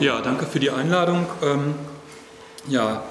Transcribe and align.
Ja, 0.00 0.20
danke 0.20 0.44
für 0.46 0.58
die 0.58 0.70
Einladung. 0.70 1.26
Ähm, 1.42 1.76
ja, 2.66 3.04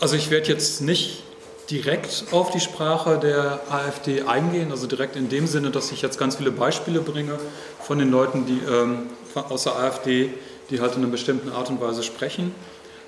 also 0.00 0.16
ich 0.16 0.30
werde 0.30 0.48
jetzt 0.48 0.80
nicht 0.80 1.22
direkt 1.68 2.24
auf 2.30 2.50
die 2.50 2.60
Sprache 2.60 3.18
der 3.18 3.60
AfD 3.68 4.22
eingehen, 4.22 4.70
also 4.70 4.86
direkt 4.86 5.16
in 5.16 5.28
dem 5.28 5.46
Sinne, 5.46 5.70
dass 5.70 5.92
ich 5.92 6.00
jetzt 6.00 6.18
ganz 6.18 6.36
viele 6.36 6.50
Beispiele 6.50 7.00
bringe 7.00 7.38
von 7.80 7.98
den 7.98 8.10
Leuten, 8.10 8.46
die 8.46 8.60
ähm, 8.66 9.08
aus 9.34 9.64
der 9.64 9.76
AfD, 9.76 10.30
die 10.70 10.80
halt 10.80 10.94
in 10.94 11.02
einer 11.02 11.10
bestimmten 11.10 11.50
Art 11.50 11.68
und 11.68 11.80
Weise 11.82 12.02
sprechen, 12.02 12.54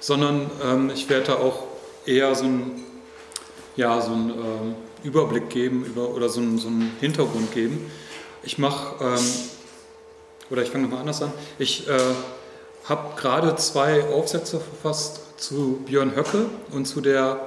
sondern 0.01 0.51
ähm, 0.63 0.91
ich 0.95 1.09
werde 1.09 1.29
da 1.29 1.35
auch 1.37 1.65
eher 2.05 2.35
so 2.35 2.45
einen, 2.45 2.85
ja, 3.77 4.01
so 4.03 4.13
einen 4.13 4.31
ähm, 4.31 4.75
Überblick 5.03 5.49
geben 5.49 5.85
über, 5.85 6.11
oder 6.11 6.29
so 6.29 6.41
einen, 6.41 6.59
so 6.59 6.69
einen 6.69 6.95
Hintergrund 7.01 7.55
geben. 7.55 7.91
Ich 8.43 8.59
mache, 8.59 9.03
ähm, 9.03 9.25
oder 10.51 10.63
ich 10.63 10.69
fange 10.69 10.85
nochmal 10.85 11.01
anders 11.01 11.23
an, 11.23 11.33
ich 11.59 11.89
äh, 11.89 11.99
habe 12.85 13.21
gerade 13.21 13.57
zwei 13.57 14.05
Aufsätze 14.05 14.61
verfasst 14.61 15.21
zu 15.37 15.83
Björn 15.87 16.17
Höcke 16.17 16.47
und 16.73 16.87
zu 16.87 17.01
der 17.01 17.41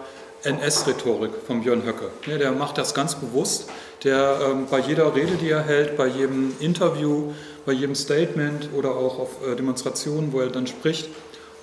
NS-Rhetorik 0.44 1.32
von 1.46 1.62
Björn 1.62 1.86
Höcke. 1.86 2.10
Ja, 2.26 2.38
der 2.38 2.52
macht 2.52 2.78
das 2.78 2.94
ganz 2.94 3.16
bewusst. 3.16 3.70
Der 4.04 4.40
ähm, 4.44 4.68
bei 4.70 4.80
jeder 4.80 5.14
Rede, 5.16 5.34
die 5.34 5.50
er 5.50 5.62
hält, 5.62 5.98
bei 5.98 6.08
jedem 6.08 6.54
Interview, 6.60 7.34
bei 7.66 7.74
jedem 7.74 7.94
Statement 7.94 8.70
oder 8.76 8.92
auch 8.96 9.20
auf 9.20 9.30
äh, 9.48 9.56
Demonstrationen, 9.56 10.34
wo 10.34 10.40
er 10.40 10.50
dann 10.50 10.66
spricht, 10.66 11.10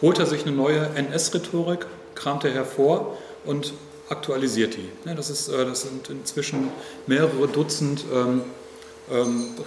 holt 0.01 0.19
er 0.19 0.27
sich 0.27 0.47
eine 0.47 0.55
neue 0.55 0.91
NS-Rhetorik, 0.95 1.87
kramt 2.15 2.45
er 2.45 2.53
hervor 2.53 3.19
und 3.45 3.73
aktualisiert 4.09 4.77
die. 4.77 4.89
Ja, 5.05 5.15
das, 5.15 5.31
ist, 5.31 5.49
äh, 5.49 5.65
das 5.65 5.83
sind 5.83 6.09
inzwischen 6.11 6.69
mehrere 7.07 7.49
Dutzend 7.49 8.05
ähm, 8.15 8.43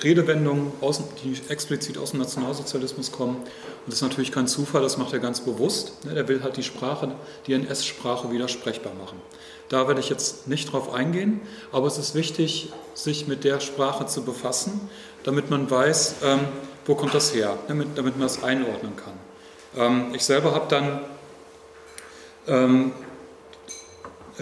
Redewendungen, 0.04 0.72
aus, 0.82 1.02
die 1.24 1.36
explizit 1.50 1.98
aus 1.98 2.12
dem 2.12 2.20
Nationalsozialismus 2.20 3.12
kommen. 3.12 3.38
Und 3.38 3.48
das 3.88 3.96
ist 3.96 4.02
natürlich 4.02 4.32
kein 4.32 4.48
Zufall, 4.48 4.82
das 4.82 4.98
macht 4.98 5.14
er 5.14 5.20
ganz 5.20 5.42
bewusst. 5.42 6.06
Ne? 6.06 6.14
Der 6.14 6.28
will 6.28 6.44
halt 6.44 6.58
die 6.58 6.64
Sprache, 6.64 7.12
die 7.48 7.54
NS-Sprache 7.54 8.32
wieder 8.32 8.48
sprechbar 8.48 8.94
machen. 8.94 9.20
Da 9.70 9.88
werde 9.88 10.02
ich 10.02 10.10
jetzt 10.10 10.48
nicht 10.48 10.72
drauf 10.72 10.94
eingehen, 10.94 11.40
aber 11.72 11.88
es 11.88 11.98
ist 11.98 12.14
wichtig, 12.14 12.72
sich 12.94 13.28
mit 13.28 13.44
der 13.44 13.60
Sprache 13.62 14.06
zu 14.06 14.24
befassen, 14.24 14.90
damit 15.24 15.50
man 15.50 15.72
weiß, 15.72 16.16
ähm, 16.24 16.40
wo 16.86 16.96
kommt 16.96 17.14
das 17.14 17.34
her, 17.34 17.58
damit, 17.68 17.90
damit 17.96 18.18
man 18.18 18.28
das 18.28 18.44
einordnen 18.44 18.94
kann. 18.96 19.14
Ähm, 19.78 20.14
ich 20.14 20.26
selber 20.26 20.54
habe 20.54 20.66
dann 20.68 21.00
ähm, 22.48 22.92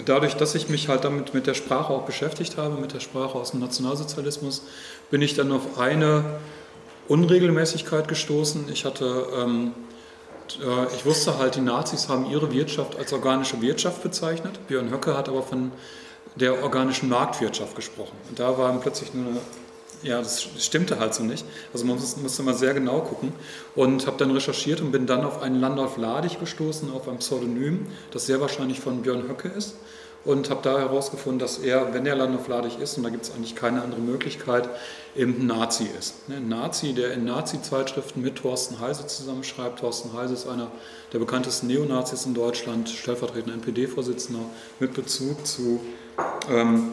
dadurch, 0.05 0.35
dass 0.35 0.55
ich 0.55 0.69
mich 0.69 0.87
halt 0.87 1.03
damit 1.03 1.33
mit 1.33 1.47
der 1.47 1.53
Sprache 1.53 1.93
auch 1.93 2.05
beschäftigt 2.05 2.57
habe, 2.57 2.79
mit 2.79 2.93
der 2.93 2.99
Sprache 2.99 3.37
aus 3.37 3.51
dem 3.51 3.59
Nationalsozialismus, 3.59 4.63
bin 5.09 5.21
ich 5.21 5.35
dann 5.35 5.51
auf 5.51 5.77
eine 5.79 6.23
Unregelmäßigkeit 7.07 8.07
gestoßen. 8.07 8.69
Ich 8.71 8.85
hatte, 8.85 9.27
ähm, 9.35 9.73
äh, 10.61 10.95
ich 10.95 11.05
wusste 11.05 11.37
halt, 11.39 11.55
die 11.55 11.61
Nazis 11.61 12.07
haben 12.07 12.29
ihre 12.29 12.51
Wirtschaft 12.51 12.97
als 12.97 13.13
organische 13.13 13.61
Wirtschaft 13.61 14.03
bezeichnet. 14.03 14.67
Björn 14.67 14.91
Höcke 14.91 15.17
hat 15.17 15.27
aber 15.27 15.41
von 15.41 15.71
der 16.35 16.63
organischen 16.63 17.09
Marktwirtschaft 17.09 17.75
gesprochen. 17.75 18.15
Und 18.29 18.39
da 18.39 18.57
war 18.57 18.71
plötzlich 18.79 19.11
eine 19.13 19.37
ja, 20.03 20.19
das 20.19 20.47
stimmte 20.59 20.99
halt 20.99 21.13
so 21.13 21.23
nicht. 21.23 21.45
Also 21.73 21.85
man 21.85 21.99
musste 22.21 22.43
mal 22.43 22.53
sehr 22.53 22.73
genau 22.73 23.01
gucken 23.01 23.33
und 23.75 24.07
habe 24.07 24.17
dann 24.17 24.31
recherchiert 24.31 24.81
und 24.81 24.91
bin 24.91 25.05
dann 25.05 25.23
auf 25.23 25.41
einen 25.41 25.59
Landolf 25.59 25.97
Ladig 25.97 26.39
gestoßen, 26.39 26.91
auf 26.91 27.07
ein 27.07 27.17
Pseudonym, 27.17 27.87
das 28.11 28.25
sehr 28.25 28.39
wahrscheinlich 28.41 28.79
von 28.79 29.01
Björn 29.01 29.27
Höcke 29.27 29.49
ist 29.49 29.75
und 30.25 30.49
habe 30.49 30.61
da 30.63 30.79
herausgefunden, 30.79 31.39
dass 31.39 31.59
er, 31.59 31.93
wenn 31.93 32.05
er 32.05 32.15
Landolf 32.15 32.47
Ladig 32.47 32.79
ist, 32.79 32.97
und 32.97 33.03
da 33.03 33.09
gibt 33.09 33.23
es 33.23 33.31
eigentlich 33.31 33.55
keine 33.55 33.81
andere 33.81 34.01
Möglichkeit, 34.01 34.69
eben 35.15 35.39
ein 35.39 35.47
Nazi 35.47 35.87
ist. 35.97 36.27
Ne, 36.27 36.37
ein 36.37 36.49
Nazi, 36.49 36.93
der 36.93 37.13
in 37.13 37.25
Nazi-Zeitschriften 37.25 38.21
mit 38.21 38.35
Thorsten 38.35 38.79
Heise 38.79 39.07
zusammenschreibt. 39.07 39.79
Thorsten 39.79 40.13
Heise 40.13 40.33
ist 40.33 40.47
einer 40.47 40.71
der 41.13 41.19
bekanntesten 41.19 41.67
Neonazis 41.67 42.25
in 42.25 42.33
Deutschland, 42.33 42.89
stellvertretender 42.89 43.53
NPD-Vorsitzender 43.53 44.41
mit 44.79 44.93
Bezug 44.93 45.45
zu 45.47 45.79
ähm, 46.49 46.91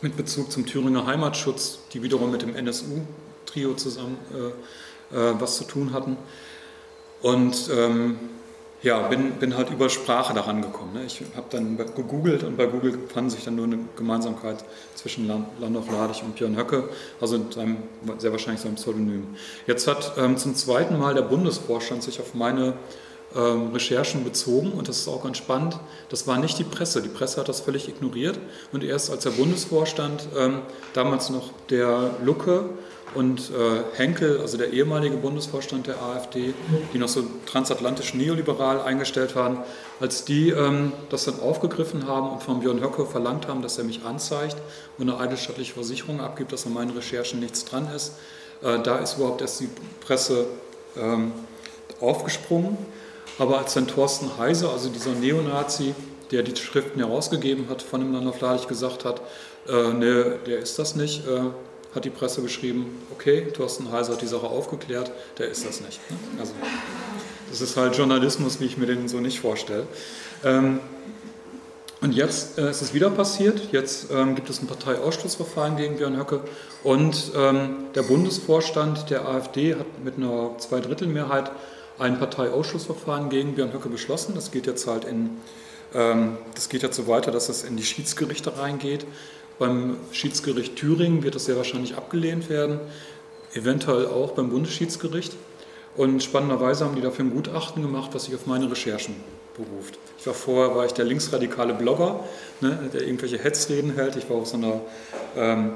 mit 0.00 0.16
Bezug 0.16 0.52
zum 0.52 0.66
Thüringer 0.66 1.06
Heimatschutz, 1.06 1.80
die 1.92 2.02
wiederum 2.02 2.30
mit 2.30 2.42
dem 2.42 2.54
NSU-Trio 2.54 3.74
zusammen 3.74 4.16
äh, 4.32 5.16
äh, 5.16 5.34
was 5.38 5.56
zu 5.56 5.64
tun 5.64 5.92
hatten. 5.92 6.16
Und 7.22 7.68
ähm, 7.72 8.18
ja, 8.82 9.08
bin, 9.08 9.32
bin 9.32 9.56
halt 9.56 9.70
über 9.70 9.88
Sprache 9.88 10.34
daran 10.34 10.62
gekommen. 10.62 10.92
Ne? 10.94 11.04
Ich 11.04 11.20
habe 11.34 11.46
dann 11.50 11.76
gegoogelt 11.76 12.44
und 12.44 12.56
bei 12.56 12.66
Google 12.66 12.96
fand 13.12 13.32
sich 13.32 13.44
dann 13.44 13.56
nur 13.56 13.64
eine 13.64 13.78
Gemeinsamkeit 13.96 14.64
zwischen 14.94 15.26
Landolf 15.26 15.90
Ladig 15.90 16.22
und 16.22 16.36
Björn 16.36 16.56
Höcke, 16.56 16.88
also 17.20 17.40
seinem, 17.50 17.78
sehr 18.18 18.30
wahrscheinlich 18.30 18.60
seinem 18.60 18.76
Pseudonym. 18.76 19.26
Jetzt 19.66 19.88
hat 19.88 20.12
ähm, 20.16 20.36
zum 20.36 20.54
zweiten 20.54 20.96
Mal 20.96 21.14
der 21.14 21.22
Bundesvorstand 21.22 22.04
sich 22.04 22.20
auf 22.20 22.34
meine 22.34 22.74
ähm, 23.36 23.72
Recherchen 23.72 24.24
bezogen 24.24 24.72
und 24.72 24.88
das 24.88 24.98
ist 24.98 25.08
auch 25.08 25.22
ganz 25.22 25.36
spannend. 25.36 25.78
Das 26.08 26.26
war 26.26 26.38
nicht 26.38 26.58
die 26.58 26.64
Presse. 26.64 27.02
Die 27.02 27.08
Presse 27.08 27.40
hat 27.40 27.48
das 27.48 27.60
völlig 27.60 27.88
ignoriert 27.88 28.38
und 28.72 28.84
erst 28.84 29.10
als 29.10 29.24
der 29.24 29.30
Bundesvorstand, 29.30 30.28
ähm, 30.36 30.60
damals 30.94 31.30
noch 31.30 31.50
der 31.68 32.10
Lucke 32.24 32.70
und 33.14 33.50
äh, 33.50 33.96
Henkel, 33.96 34.40
also 34.40 34.58
der 34.58 34.72
ehemalige 34.72 35.16
Bundesvorstand 35.16 35.86
der 35.86 36.02
AfD, 36.02 36.52
die 36.92 36.98
noch 36.98 37.08
so 37.08 37.24
transatlantisch 37.46 38.14
neoliberal 38.14 38.80
eingestellt 38.80 39.34
waren, 39.34 39.58
als 40.00 40.24
die 40.24 40.50
ähm, 40.50 40.92
das 41.10 41.24
dann 41.24 41.40
aufgegriffen 41.40 42.06
haben 42.06 42.30
und 42.30 42.42
von 42.42 42.60
Björn 42.60 42.80
Höcke 42.80 43.06
verlangt 43.06 43.48
haben, 43.48 43.62
dass 43.62 43.78
er 43.78 43.84
mich 43.84 44.04
anzeigt 44.04 44.56
und 44.98 45.08
eine 45.08 45.18
eidesstattliche 45.18 45.74
Versicherung 45.74 46.20
abgibt, 46.20 46.52
dass 46.52 46.66
an 46.66 46.74
meinen 46.74 46.90
Recherchen 46.90 47.40
nichts 47.40 47.64
dran 47.64 47.88
ist, 47.94 48.12
äh, 48.62 48.78
da 48.78 48.98
ist 48.98 49.16
überhaupt 49.16 49.40
erst 49.40 49.60
die 49.60 49.68
Presse 50.00 50.46
ähm, 50.96 51.32
aufgesprungen. 52.00 52.76
Aber 53.38 53.58
als 53.58 53.74
dann 53.74 53.86
Thorsten 53.86 54.36
Heise, 54.38 54.68
also 54.68 54.88
dieser 54.88 55.12
Neonazi, 55.12 55.94
der 56.30 56.42
die 56.42 56.56
Schriften 56.56 57.00
herausgegeben 57.00 57.68
hat, 57.68 57.82
von 57.82 58.00
dem 58.00 58.12
Landolf 58.12 58.66
gesagt 58.66 59.04
hat, 59.04 59.22
äh, 59.68 59.92
ne, 59.92 60.38
der 60.46 60.58
ist 60.58 60.78
das 60.78 60.96
nicht, 60.96 61.26
äh, 61.26 61.40
hat 61.94 62.04
die 62.04 62.10
Presse 62.10 62.42
geschrieben, 62.42 63.02
okay, 63.12 63.46
Thorsten 63.52 63.90
Heise 63.90 64.12
hat 64.12 64.22
die 64.22 64.26
Sache 64.26 64.46
aufgeklärt, 64.46 65.10
der 65.38 65.48
ist 65.48 65.66
das 65.66 65.80
nicht. 65.80 66.00
Ne? 66.10 66.16
Also, 66.40 66.52
das 67.50 67.60
ist 67.60 67.76
halt 67.76 67.96
Journalismus, 67.96 68.60
wie 68.60 68.66
ich 68.66 68.76
mir 68.76 68.86
den 68.86 69.08
so 69.08 69.20
nicht 69.20 69.40
vorstelle. 69.40 69.86
Ähm, 70.44 70.80
und 72.00 72.12
jetzt 72.12 72.58
äh, 72.58 72.70
ist 72.70 72.82
es 72.82 72.94
wieder 72.94 73.10
passiert. 73.10 73.72
Jetzt 73.72 74.08
ähm, 74.12 74.36
gibt 74.36 74.48
es 74.50 74.60
ein 74.62 74.68
Parteiausschlussverfahren 74.68 75.76
gegen 75.76 75.96
Björn 75.96 76.16
Höcke 76.16 76.42
und 76.84 77.32
ähm, 77.34 77.86
der 77.94 78.02
Bundesvorstand 78.02 79.10
der 79.10 79.26
AfD 79.26 79.74
hat 79.74 80.04
mit 80.04 80.16
einer 80.16 80.56
Zweidrittelmehrheit 80.58 81.50
ein 81.98 82.18
Parteiausschussverfahren 82.18 83.28
gegen 83.28 83.54
Björn 83.54 83.72
Höcke 83.72 83.88
beschlossen. 83.88 84.34
Das 84.34 84.50
geht 84.50 84.66
jetzt 84.66 84.86
halt 84.86 85.04
in, 85.04 85.30
ähm, 85.94 86.36
das 86.54 86.68
geht 86.68 86.82
jetzt 86.82 86.96
so 86.96 87.06
weiter, 87.06 87.30
dass 87.30 87.48
es 87.48 87.64
in 87.64 87.76
die 87.76 87.84
Schiedsgerichte 87.84 88.58
reingeht. 88.58 89.06
Beim 89.58 89.96
Schiedsgericht 90.12 90.76
Thüringen 90.76 91.22
wird 91.22 91.34
das 91.34 91.46
sehr 91.46 91.56
wahrscheinlich 91.56 91.96
abgelehnt 91.96 92.48
werden, 92.48 92.78
eventuell 93.54 94.06
auch 94.06 94.32
beim 94.32 94.50
Bundesschiedsgericht. 94.50 95.32
Und 95.96 96.22
spannenderweise 96.22 96.84
haben 96.84 96.94
die 96.94 97.00
dafür 97.00 97.24
ein 97.24 97.32
Gutachten 97.32 97.82
gemacht, 97.82 98.10
was 98.12 98.26
sich 98.26 98.34
auf 98.34 98.46
meine 98.46 98.70
Recherchen 98.70 99.16
beruft. 99.56 99.98
Ich 100.20 100.26
war 100.26 100.34
vorher 100.34 100.76
war 100.76 100.86
ich 100.86 100.92
der 100.92 101.04
linksradikale 101.04 101.74
Blogger, 101.74 102.20
ne, 102.60 102.88
der 102.92 103.02
irgendwelche 103.02 103.38
Hetzreden 103.38 103.94
hält. 103.94 104.14
Ich 104.14 104.30
war 104.30 104.36
auf 104.36 104.46
so 104.46 104.56
einer 104.56 104.80
ähm, 105.36 105.72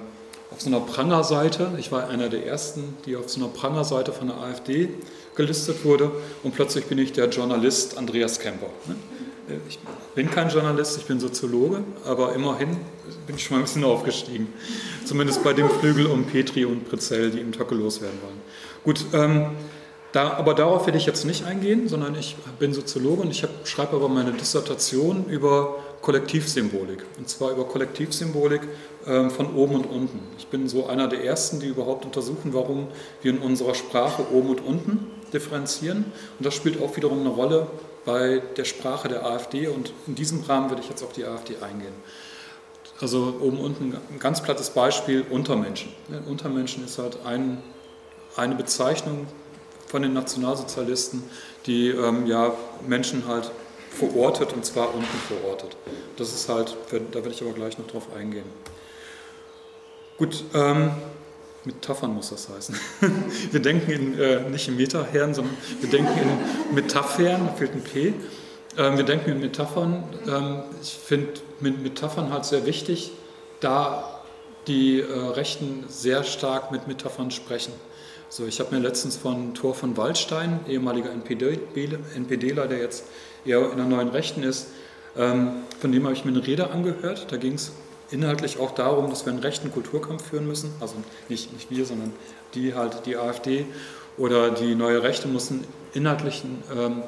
auf 0.53 0.61
so 0.61 0.69
einer 0.69 0.81
Prangerseite. 0.81 1.73
Ich 1.79 1.91
war 1.91 2.09
einer 2.09 2.29
der 2.29 2.47
ersten, 2.47 2.97
die 3.07 3.17
auf 3.17 3.29
so 3.29 3.41
einer 3.41 3.49
Prangerseite 3.49 4.13
von 4.13 4.29
der 4.29 4.37
AfD 4.37 4.91
gelistet 5.35 5.85
wurde 5.85 6.11
und 6.43 6.55
plötzlich 6.55 6.87
bin 6.87 6.99
ich 6.99 7.13
der 7.13 7.29
Journalist 7.29 7.97
Andreas 7.97 8.39
Kemper. 8.39 8.69
Ne? 8.87 8.97
Ich 9.69 9.79
bin 10.15 10.31
kein 10.31 10.49
Journalist, 10.49 10.99
ich 10.99 11.05
bin 11.05 11.19
Soziologe, 11.19 11.83
aber 12.05 12.35
immerhin 12.35 12.77
bin 13.27 13.37
ich 13.37 13.45
schon 13.45 13.57
mal 13.57 13.63
ein 13.63 13.65
bisschen 13.65 13.85
aufgestiegen. 13.85 14.53
Zumindest 15.05 15.43
bei 15.43 15.53
dem 15.53 15.69
Flügel 15.69 16.07
um 16.07 16.25
Petri 16.25 16.65
und 16.65 16.89
Prezell, 16.89 17.31
die 17.31 17.41
im 17.41 17.53
Töcke 17.53 17.75
loswerden 17.75 18.19
wollen. 18.23 18.41
Gut, 18.85 19.05
ähm, 19.13 19.47
da, 20.13 20.35
aber 20.35 20.55
darauf 20.55 20.87
werde 20.87 20.99
ich 20.99 21.07
jetzt 21.07 21.25
nicht 21.25 21.45
eingehen, 21.45 21.89
sondern 21.89 22.15
ich 22.15 22.37
bin 22.59 22.73
Soziologe 22.73 23.23
und 23.23 23.31
ich 23.31 23.45
schreibe 23.65 23.97
aber 23.97 24.09
meine 24.09 24.33
Dissertation 24.33 25.25
über 25.27 25.79
Kollektivsymbolik. 26.03 27.05
Und 27.17 27.29
zwar 27.29 27.53
über 27.53 27.65
Kollektivsymbolik 27.65 28.63
ähm, 29.07 29.31
von 29.31 29.55
oben 29.55 29.77
und 29.77 29.87
unten. 29.87 30.21
Ich 30.37 30.49
bin 30.49 30.69
so 30.69 30.87
einer 30.87 31.09
der 31.09 31.25
Ersten, 31.25 31.61
die 31.61 31.69
überhaupt 31.69 32.05
untersuchen, 32.05 32.53
warum 32.53 32.89
wir 33.23 33.33
in 33.33 33.39
unserer 33.39 33.75
Sprache 33.75 34.27
oben 34.33 34.51
und 34.51 34.61
unten 34.61 35.07
differenzieren. 35.33 36.05
Und 36.39 36.45
das 36.45 36.55
spielt 36.55 36.83
auch 36.83 36.95
wiederum 36.97 37.21
eine 37.21 37.31
Rolle 37.31 37.69
bei 38.05 38.43
der 38.57 38.65
Sprache 38.65 39.09
der 39.09 39.25
AfD 39.25 39.69
und 39.69 39.93
in 40.07 40.17
diesem 40.17 40.43
Rahmen 40.43 40.71
würde 40.71 40.83
ich 40.83 40.89
jetzt 40.89 41.05
auf 41.05 41.13
die 41.13 41.25
AfD 41.25 41.57
eingehen. 41.63 41.95
Also 43.01 43.35
oben 43.41 43.59
unten 43.59 43.97
ein 44.11 44.19
ganz 44.19 44.43
plattes 44.43 44.71
Beispiel 44.71 45.25
Untermenschen. 45.29 45.93
Untermenschen 46.29 46.85
ist 46.85 46.99
halt 46.99 47.19
ein, 47.25 47.63
eine 48.37 48.55
Bezeichnung 48.55 49.27
von 49.87 50.03
den 50.03 50.15
Nationalsozialisten, 50.15 51.23
die 51.67 51.89
ähm, 51.89 52.27
ja, 52.27 52.53
Menschen 52.87 53.27
halt 53.27 53.51
verortet 53.93 54.53
und 54.53 54.65
zwar 54.65 54.95
unten 54.95 55.19
verortet. 55.29 55.77
Das 56.17 56.33
ist 56.33 56.49
halt, 56.49 56.77
da 56.91 57.15
werde 57.15 57.31
ich 57.31 57.43
aber 57.43 57.53
gleich 57.53 57.79
noch 57.79 57.87
drauf 57.87 58.09
eingehen. 58.17 58.45
Gut, 60.19 60.45
ähm, 60.55 60.93
Metaphern 61.65 62.15
muss 62.15 62.31
das 62.31 62.49
heißen. 62.49 62.75
wir 63.51 63.61
denken 63.61 63.91
in, 63.91 64.19
äh, 64.19 64.41
nicht 64.51 64.69
in 64.69 64.77
Metaherren, 64.77 65.35
sondern 65.35 65.57
wir 65.81 65.91
denken 65.91 66.13
in 66.19 66.75
Metaphern, 66.75 67.47
da 67.47 67.53
fehlt 67.53 67.75
ein 67.75 67.83
P. 67.83 68.15
Ähm, 68.79 68.97
wir 68.97 69.05
denken 69.05 69.31
in 69.31 69.41
Metaphern. 69.41 70.05
Ähm, 70.27 70.63
ich 70.83 70.93
finde 70.93 71.41
Metaphern 71.61 72.33
halt 72.33 72.45
sehr 72.45 72.67
wichtig, 72.67 73.13
da 73.61 74.23
die 74.67 75.01
äh, 75.01 75.13
Rechten 75.13 75.85
sehr 75.89 76.25
stark 76.25 76.73
mit 76.73 76.89
Metaphern 76.89 77.31
sprechen. 77.31 77.73
So, 78.29 78.47
ich 78.47 78.61
habe 78.61 78.75
mir 78.75 78.81
letztens 78.81 79.17
von 79.17 79.55
Thor 79.55 79.75
von 79.75 79.97
Waldstein, 79.97 80.61
ehemaliger 80.67 81.11
NPDler, 81.11 82.67
der 82.67 82.79
jetzt 82.79 83.05
eher 83.45 83.71
in 83.71 83.77
der 83.77 83.87
neuen 83.87 84.09
Rechten 84.09 84.43
ist, 84.43 84.69
ähm, 85.17 85.63
von 85.81 85.93
dem 85.93 86.05
habe 86.05 86.15
ich 86.15 86.25
mir 86.25 86.33
eine 86.33 86.47
Rede 86.47 86.71
angehört. 86.71 87.27
Da 87.31 87.37
ging 87.37 87.55
es 87.55 87.73
inhaltlich 88.11 88.59
auch 88.59 88.73
darum, 88.73 89.11
dass 89.11 89.27
wir 89.27 89.33
einen 89.33 89.43
rechten 89.43 89.73
Kulturkampf 89.73 90.29
führen 90.29 90.47
müssen. 90.47 90.73
Also 90.81 90.95
nicht, 91.29 91.53
nicht 91.53 91.71
wir, 91.71 91.85
sondern 91.85 92.13
die 92.55 92.75
halt, 92.75 93.07
die 93.07 93.17
AfD 93.17 93.67
oder 94.17 94.51
die 94.51 94.75
neue 94.75 95.03
Rechte 95.03 95.29
mussten 95.29 95.65
inhaltlichen 95.95 96.63
ähm, 96.75 97.03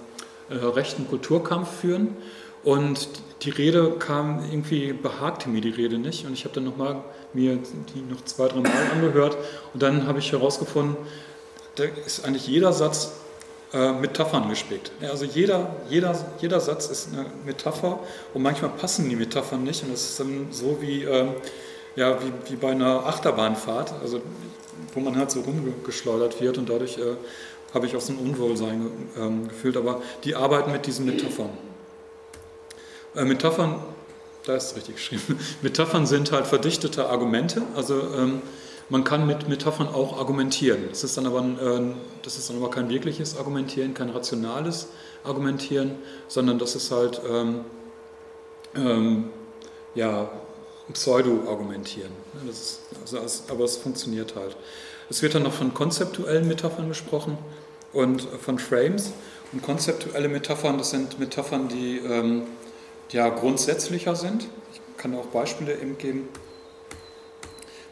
äh, 0.50 0.54
rechten 0.54 1.08
Kulturkampf 1.08 1.80
führen. 1.80 2.16
Und 2.62 3.08
die 3.42 3.50
Rede 3.50 3.90
kam 3.98 4.42
irgendwie, 4.50 4.94
behagte 4.94 5.50
mir 5.50 5.60
die 5.60 5.70
Rede 5.70 5.98
nicht. 5.98 6.24
Und 6.26 6.32
ich 6.32 6.44
habe 6.44 6.54
dann 6.54 6.64
nochmal 6.64 7.02
mir 7.34 7.58
die 7.94 8.00
noch 8.10 8.24
zwei, 8.24 8.48
drei 8.48 8.60
Mal 8.60 8.72
angehört. 8.92 9.36
Und 9.74 9.82
dann 9.82 10.06
habe 10.06 10.18
ich 10.18 10.32
herausgefunden, 10.32 10.96
da 11.76 11.84
ist 12.06 12.24
eigentlich 12.24 12.46
jeder 12.46 12.72
Satz 12.72 13.12
äh, 13.74 13.92
Metaphern 13.92 14.48
gespickt. 14.48 14.92
Also 15.02 15.24
jeder, 15.24 15.74
jeder, 15.88 16.14
jeder 16.40 16.60
Satz 16.60 16.86
ist 16.86 17.08
eine 17.12 17.26
Metapher 17.44 17.98
und 18.32 18.42
manchmal 18.42 18.70
passen 18.70 19.08
die 19.08 19.16
Metaphern 19.16 19.64
nicht. 19.64 19.82
Und 19.82 19.92
das 19.92 20.02
ist 20.10 20.20
dann 20.20 20.48
so 20.52 20.78
wie, 20.80 21.02
ähm, 21.02 21.30
ja, 21.96 22.16
wie, 22.22 22.52
wie 22.52 22.56
bei 22.56 22.70
einer 22.70 23.04
Achterbahnfahrt, 23.06 23.94
also 24.00 24.20
wo 24.94 25.00
man 25.00 25.16
halt 25.16 25.30
so 25.32 25.40
rumgeschleudert 25.40 26.40
wird 26.40 26.58
und 26.58 26.68
dadurch 26.68 26.98
äh, 26.98 27.16
habe 27.74 27.86
ich 27.86 27.96
auch 27.96 28.00
so 28.00 28.12
ein 28.12 28.18
Unwohlsein 28.18 28.90
ähm, 29.18 29.48
gefühlt. 29.48 29.76
Aber 29.76 30.02
die 30.22 30.36
arbeiten 30.36 30.70
mit 30.70 30.86
diesen 30.86 31.06
Metaphern. 31.06 31.50
Äh, 33.16 33.24
Metaphern, 33.24 33.82
da 34.44 34.54
ist 34.54 34.70
es 34.70 34.76
richtig 34.76 34.96
geschrieben, 34.96 35.38
Metaphern 35.62 36.06
sind 36.06 36.30
halt 36.30 36.46
verdichtete 36.46 37.08
Argumente, 37.08 37.62
also 37.74 38.00
ähm, 38.16 38.42
man 38.88 39.04
kann 39.04 39.26
mit 39.26 39.48
Metaphern 39.48 39.88
auch 39.88 40.18
argumentieren. 40.18 40.84
Das 40.90 41.04
ist, 41.04 41.16
dann 41.16 41.26
aber, 41.26 41.40
äh, 41.40 41.94
das 42.22 42.36
ist 42.36 42.50
dann 42.50 42.56
aber 42.56 42.70
kein 42.70 42.88
wirkliches 42.88 43.36
Argumentieren, 43.36 43.94
kein 43.94 44.10
rationales 44.10 44.88
Argumentieren, 45.24 45.92
sondern 46.28 46.58
das 46.58 46.74
ist 46.74 46.90
halt 46.90 47.20
ähm, 47.28 47.60
ähm, 48.76 49.30
ja, 49.94 50.28
Pseudo-Argumentieren. 50.92 52.12
Also, 52.46 53.18
aber 53.48 53.64
es 53.64 53.76
funktioniert 53.76 54.34
halt. 54.36 54.56
Es 55.08 55.22
wird 55.22 55.34
dann 55.34 55.44
noch 55.44 55.52
von 55.52 55.72
konzeptuellen 55.74 56.46
Metaphern 56.46 56.88
gesprochen 56.88 57.38
und 57.92 58.22
von 58.22 58.58
Frames. 58.58 59.12
Und 59.52 59.62
konzeptuelle 59.62 60.28
Metaphern, 60.28 60.78
das 60.78 60.90
sind 60.90 61.18
Metaphern, 61.18 61.68
die 61.68 61.98
ähm, 61.98 62.42
ja, 63.10 63.28
grundsätzlicher 63.28 64.16
sind. 64.16 64.48
Ich 64.72 64.80
kann 64.96 65.14
auch 65.14 65.26
Beispiele 65.26 65.74
eben 65.80 65.96
geben. 65.96 66.28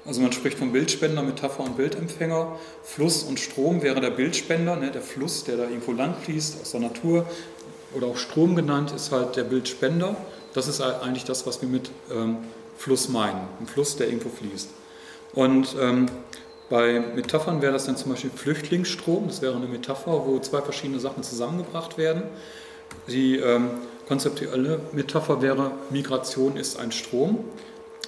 Also 0.05 0.21
man 0.21 0.33
spricht 0.33 0.59
vom 0.59 0.73
Bildspender, 0.73 1.23
Metapher 1.23 1.63
und 1.63 1.77
Bildempfänger. 1.77 2.59
Fluss 2.83 3.23
und 3.23 3.39
Strom 3.39 3.83
wäre 3.83 4.01
der 4.01 4.11
Bildspender, 4.11 4.77
ne, 4.77 4.91
der 4.91 5.03
Fluss, 5.03 5.45
der 5.45 5.57
da 5.57 5.65
irgendwo 5.65 5.93
lang 5.93 6.15
fließt, 6.23 6.61
aus 6.61 6.73
der 6.73 6.81
Natur. 6.81 7.27
Oder 7.95 8.09
auch 8.09 8.17
Strom 8.17 8.57
genannt, 8.57 8.93
ist 8.93 9.13
halt 9.13 9.37
der 9.37 9.45
Bildspender. 9.45 10.17
Das 10.55 10.67
ist 10.67 10.81
eigentlich 10.81 11.25
das, 11.25 11.47
was 11.47 11.63
wir 11.63 11.69
mit 11.69 11.91
ähm, 12.11 12.39
Fluss 12.77 13.09
meinen. 13.09 13.41
Ein 13.61 13.67
Fluss, 13.67 13.97
der 13.97 14.09
irgendwo 14.09 14.29
fließt. 14.29 14.71
Und 15.35 15.77
ähm, 15.81 16.07
bei 16.69 17.01
Metaphern 17.01 17.63
wäre 17.63 17.73
das 17.73 17.87
dann 17.87 17.97
zum 17.97 18.11
Beispiel 18.11 18.31
Flüchtlingsstrom. 18.35 19.29
Das 19.29 19.41
wäre 19.41 19.55
eine 19.55 19.67
Metapher, 19.67 20.27
wo 20.27 20.39
zwei 20.41 20.63
verschiedene 20.63 21.01
Sachen 21.01 21.23
zusammengebracht 21.23 21.97
werden. 21.97 22.25
Die 23.09 23.37
ähm, 23.37 23.71
konzeptuelle 24.09 24.81
Metapher 24.93 25.43
wäre, 25.43 25.73
Migration 25.91 26.57
ist 26.57 26.79
ein 26.79 26.91
Strom. 26.91 27.45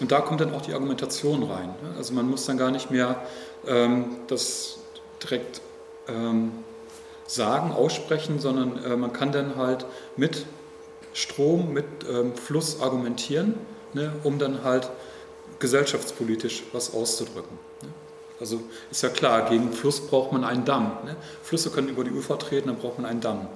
Und 0.01 0.11
da 0.11 0.21
kommt 0.21 0.41
dann 0.41 0.53
auch 0.53 0.63
die 0.63 0.73
Argumentation 0.73 1.45
rein. 1.45 1.69
Ne? 1.83 1.95
Also 1.97 2.15
man 2.15 2.29
muss 2.29 2.47
dann 2.47 2.59
gar 2.59 2.71
nicht 2.71 2.91
mehr 2.91 3.23
ähm, 3.67 4.17
das 4.27 4.79
direkt 5.23 5.61
ähm, 6.09 6.53
sagen, 7.27 7.73
aussprechen, 7.73 8.39
sondern 8.39 8.85
äh, 8.85 8.97
man 8.97 9.13
kann 9.13 9.33
dann 9.33 9.57
halt 9.57 9.87
mit 10.17 10.47
Strom, 11.13 11.73
mit 11.73 11.87
ähm, 12.11 12.35
Fluss 12.35 12.81
argumentieren, 12.81 13.55
ne, 13.93 14.13
um 14.25 14.39
dann 14.39 14.65
halt 14.65 14.91
gesellschaftspolitisch 15.61 16.65
was 16.73 16.93
auszudrücken. 16.93 17.57
Ne? 17.83 17.89
Also 18.41 18.61
ist 18.91 19.03
ja 19.03 19.09
klar, 19.09 19.49
gegen 19.49 19.73
Fluss 19.73 20.01
braucht 20.01 20.33
man 20.33 20.45
einen 20.45 20.65
Damm. 20.65 20.99
Ne? 21.05 21.17
Flüsse 21.43 21.71
können 21.71 21.89
über 21.89 22.03
die 22.03 22.11
Ufer 22.11 22.39
treten, 22.39 22.69
dann 22.69 22.79
braucht 22.79 22.99
man 22.99 23.09
einen 23.09 23.21
Damm. 23.21 23.47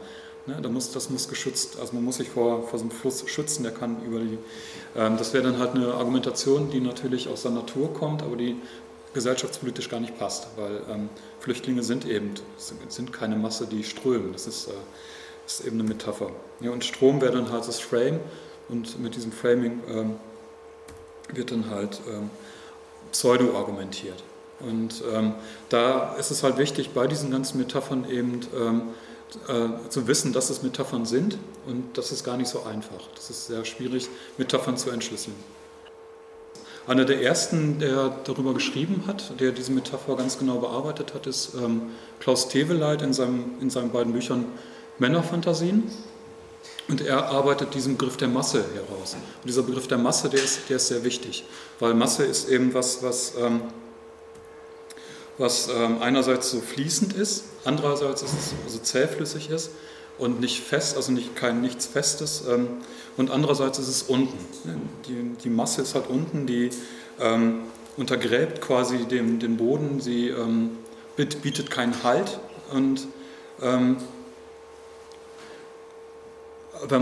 Ne, 0.49 0.56
da 0.62 0.71
muss, 0.71 0.91
das 0.93 1.11
muss 1.11 1.29
geschützt, 1.29 1.79
also 1.79 1.93
man 1.93 2.03
muss 2.03 2.17
sich 2.17 2.31
vor, 2.31 2.67
vor 2.67 2.79
so 2.79 2.85
einem 2.87 2.91
Fluss 2.91 3.23
schützen, 3.29 3.65
der 3.65 3.73
kann 3.73 4.03
über 4.03 4.19
die, 4.21 4.39
ähm, 4.97 5.19
das 5.19 5.35
wäre 5.35 5.45
dann 5.45 5.59
halt 5.59 5.75
eine 5.75 5.93
Argumentation, 5.93 6.71
die 6.71 6.81
natürlich 6.81 7.29
aus 7.29 7.43
der 7.43 7.50
Natur 7.50 7.93
kommt, 7.93 8.23
aber 8.23 8.35
die 8.35 8.56
gesellschaftspolitisch 9.12 9.91
gar 9.91 10.00
nicht 10.00 10.19
passt, 10.19 10.47
weil 10.56 10.81
ähm, 10.91 11.11
Flüchtlinge 11.41 11.83
sind 11.83 12.06
eben, 12.06 12.33
sind 12.89 13.12
keine 13.12 13.37
Masse, 13.37 13.67
die 13.67 13.85
strömen, 13.85 14.33
das 14.33 14.47
ist, 14.47 14.69
äh, 14.69 14.71
ist 15.47 15.67
eben 15.67 15.79
eine 15.79 15.87
Metapher. 15.87 16.31
Ja, 16.61 16.71
und 16.71 16.83
Strom 16.83 17.21
wäre 17.21 17.33
dann 17.33 17.53
halt 17.53 17.69
das 17.69 17.79
Frame 17.79 18.19
und 18.71 18.99
mit 18.99 19.17
diesem 19.17 19.33
Framing 19.33 19.83
ähm, 19.87 20.17
wird 21.31 21.50
dann 21.50 21.69
halt 21.69 22.00
ähm, 22.09 22.31
pseudo 23.12 23.55
argumentiert. 23.55 24.25
Und 24.61 25.05
ähm, 25.12 25.35
da 25.69 26.15
ist 26.15 26.31
es 26.31 26.43
halt 26.43 26.56
wichtig, 26.56 26.95
bei 26.95 27.06
diesen 27.06 27.31
ganzen 27.31 27.59
Metaphern 27.59 28.09
eben 28.09 28.41
ähm, 28.59 28.83
äh, 29.48 29.88
zu 29.88 30.06
wissen, 30.06 30.32
dass 30.32 30.50
es 30.50 30.62
Metaphern 30.62 31.06
sind 31.06 31.38
und 31.66 31.96
das 31.96 32.12
ist 32.12 32.25
gar 32.25 32.36
nicht 32.36 32.48
so 32.48 32.62
einfach. 32.64 33.00
Das 33.14 33.30
ist 33.30 33.46
sehr 33.46 33.64
schwierig, 33.64 34.08
Metaphern 34.36 34.76
zu 34.76 34.90
entschlüsseln. 34.90 35.36
Einer 36.88 37.04
der 37.04 37.22
ersten, 37.22 37.78
der 37.78 38.16
darüber 38.25 38.54
geschrieben 38.54 39.04
hat, 39.06 39.38
der 39.40 39.52
diese 39.52 39.72
Metapher 39.72 40.16
ganz 40.16 40.38
genau 40.38 40.56
bearbeitet 40.56 41.12
hat, 41.12 41.26
ist 41.26 41.52
ähm, 41.54 41.82
Klaus 42.19 42.48
Teveleit 42.48 43.02
in, 43.02 43.12
seinem, 43.12 43.56
in 43.60 43.69
seinen 43.69 43.90
beiden 43.90 44.14
Büchern 44.14 44.46
Männerfantasien. 44.98 45.82
Und 46.88 47.02
er 47.02 47.26
arbeitet 47.26 47.75
diesen 47.75 47.98
Begriff 47.98 48.16
der 48.16 48.28
Masse 48.28 48.64
heraus. 48.75 49.14
Und 49.14 49.48
dieser 49.48 49.62
Begriff 49.64 49.86
der 49.86 49.98
Masse, 49.98 50.30
der 50.30 50.42
ist, 50.42 50.70
der 50.70 50.76
ist 50.76 50.88
sehr 50.88 51.04
wichtig, 51.04 51.44
weil 51.78 51.92
Masse 51.92 52.25
ist 52.25 52.48
eben 52.48 52.72
was, 52.72 53.02
was 53.02 53.34
ähm, 53.38 53.60
was 55.38 55.69
ähm, 55.69 56.02
einerseits 56.02 56.50
so 56.50 56.61
fließend 56.61 57.12
ist, 57.12 57.44
andererseits 57.64 58.23
ist 58.23 58.32
es 58.32 58.55
also 58.64 58.79
zähflüssig 58.79 59.50
ist 59.50 59.70
und 60.19 60.40
nicht 60.40 60.62
fest, 60.62 60.97
also 60.97 61.12
nicht, 61.12 61.37
kein 61.37 61.61
nichts 61.61 61.87
Festes. 61.87 62.45
Ähm, 62.49 62.68
und 63.16 63.30
andererseits 63.30 63.78
ist 63.78 63.88
es 63.88 64.02
unten. 64.02 64.37
Die, 65.07 65.33
die 65.42 65.50
Masse 65.50 65.83
ist 65.83 65.95
halt 65.95 66.09
unten, 66.09 66.47
die 66.47 66.71
ähm, 67.21 67.61
untergräbt 67.97 68.61
quasi 68.61 69.04
den, 69.04 69.38
den 69.38 69.57
Boden, 69.57 70.00
sie 70.00 70.28
ähm, 70.28 70.71
bietet 71.16 71.71
keinen 71.71 72.02
Halt. 72.04 72.38
Und 72.73 73.09
wenn 73.61 73.97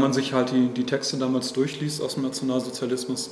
man 0.00 0.14
sich 0.14 0.32
halt 0.32 0.52
die, 0.52 0.68
die 0.68 0.84
Texte 0.84 1.18
damals 1.18 1.52
durchliest 1.52 2.00
aus 2.00 2.14
dem 2.14 2.22
Nationalsozialismus, 2.22 3.28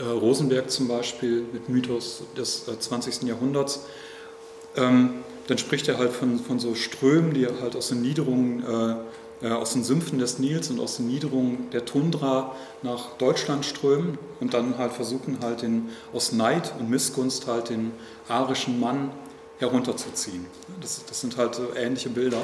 Rosenberg 0.00 0.70
zum 0.70 0.88
Beispiel 0.88 1.44
mit 1.52 1.68
Mythos 1.68 2.22
des 2.36 2.64
20. 2.64 3.22
Äh, 3.22 3.26
Jahrhunderts, 3.26 3.80
ähm, 4.76 5.14
dann 5.48 5.58
spricht 5.58 5.88
er 5.88 5.98
halt 5.98 6.12
von, 6.12 6.38
von 6.38 6.58
so 6.58 6.74
Strömen, 6.74 7.34
die 7.34 7.46
halt 7.46 7.76
aus 7.76 7.88
den 7.88 8.00
Niederungen, 8.00 8.64
äh, 9.42 9.46
äh, 9.46 9.50
aus 9.50 9.72
den 9.72 9.84
Sümpfen 9.84 10.18
des 10.18 10.38
Nils 10.38 10.70
und 10.70 10.80
aus 10.80 10.96
den 10.96 11.08
Niederungen 11.08 11.68
der 11.72 11.84
Tundra 11.84 12.54
nach 12.82 13.16
Deutschland 13.18 13.66
strömen 13.66 14.18
und 14.40 14.54
dann 14.54 14.78
halt 14.78 14.92
versuchen 14.92 15.38
halt 15.42 15.62
den, 15.62 15.88
aus 16.12 16.32
Neid 16.32 16.72
und 16.78 16.88
Missgunst 16.88 17.46
halt 17.46 17.68
den 17.68 17.92
arischen 18.28 18.80
Mann 18.80 19.10
herunterzuziehen. 19.62 20.46
Das, 20.80 21.04
das 21.06 21.20
sind 21.20 21.36
halt 21.36 21.54
so 21.54 21.74
ähnliche 21.74 22.10
Bilder. 22.10 22.42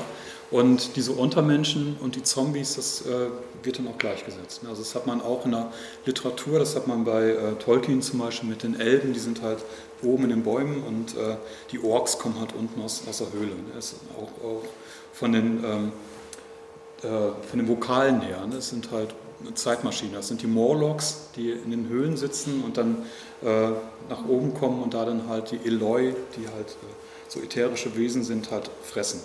Und 0.51 0.97
diese 0.97 1.13
Untermenschen 1.13 1.99
und 2.01 2.17
die 2.17 2.23
Zombies, 2.23 2.77
das 2.77 3.03
äh, 3.03 3.29
wird 3.63 3.79
dann 3.79 3.89
auch 3.89 3.99
gleichgesetzt. 3.99 4.63
Also 4.67 4.83
das 4.83 4.95
hat 4.95 5.07
man 5.07 5.21
auch 5.21 5.45
in 5.45 5.51
der 5.51 5.71
Literatur, 6.07 6.59
das 6.59 6.75
hat 6.75 6.87
man 6.87 7.05
bei 7.05 7.31
äh, 7.31 7.55
Tolkien 7.59 8.01
zum 8.01 8.21
Beispiel 8.21 8.49
mit 8.49 8.63
den 8.63 8.81
Elben, 8.81 9.13
die 9.13 9.19
sind 9.19 9.43
halt 9.43 9.59
oben 10.03 10.25
in 10.25 10.31
den 10.31 10.43
Bäumen 10.45 10.83
und 10.85 11.17
äh, 11.17 11.37
die 11.71 11.83
Orks 11.83 12.19
kommen 12.19 12.41
halt 12.41 12.55
unten 12.55 12.81
aus, 12.81 13.03
aus 13.07 13.19
der 13.19 13.33
Höhle. 13.33 13.53
Das 13.75 13.93
ist 13.93 13.97
auch, 14.17 14.45
auch 14.45 14.63
von, 15.13 15.33
den, 15.33 15.63
ähm, 15.65 15.93
äh, 17.03 17.09
von 17.47 17.59
den 17.59 17.69
Vokalen 17.69 18.23
her. 18.23 18.47
Ne? 18.47 18.55
Das 18.55 18.71
sind 18.71 18.91
halt 18.91 19.15
Zeitmaschinen. 19.55 20.15
Das 20.15 20.29
sind 20.29 20.43
die 20.43 20.47
Morlocks, 20.47 21.29
die 21.37 21.51
in 21.51 21.71
den 21.71 21.89
Höhlen 21.89 22.17
sitzen 22.17 22.63
und 22.65 22.77
dann 22.77 23.05
äh, 23.43 23.69
nach 24.09 24.27
oben 24.27 24.55
kommen 24.55 24.83
und 24.83 24.95
da 24.95 25.05
dann 25.05 25.29
halt 25.29 25.51
die 25.51 25.61
Eloi, 25.65 26.15
die 26.37 26.49
halt 26.49 26.69
äh, 26.69 27.08
so 27.29 27.41
ätherische 27.41 27.97
Wesen 27.97 28.25
sind, 28.25 28.51
halt 28.51 28.71
fressen. 28.83 29.21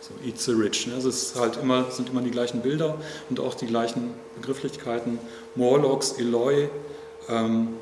So 0.00 0.14
Eat 0.26 0.38
the 0.38 0.52
Rich. 0.52 0.86
Ne? 0.86 0.94
Also 0.94 1.08
es 1.08 1.34
halt 1.34 1.56
immer, 1.56 1.90
sind 1.90 2.08
immer 2.10 2.22
die 2.22 2.30
gleichen 2.30 2.60
Bilder 2.60 2.96
und 3.28 3.40
auch 3.40 3.54
die 3.54 3.66
gleichen 3.66 4.14
Begrifflichkeiten. 4.36 5.18
Morlocks, 5.56 6.12
Eloi, 6.12 6.68
ähm, 7.28 7.74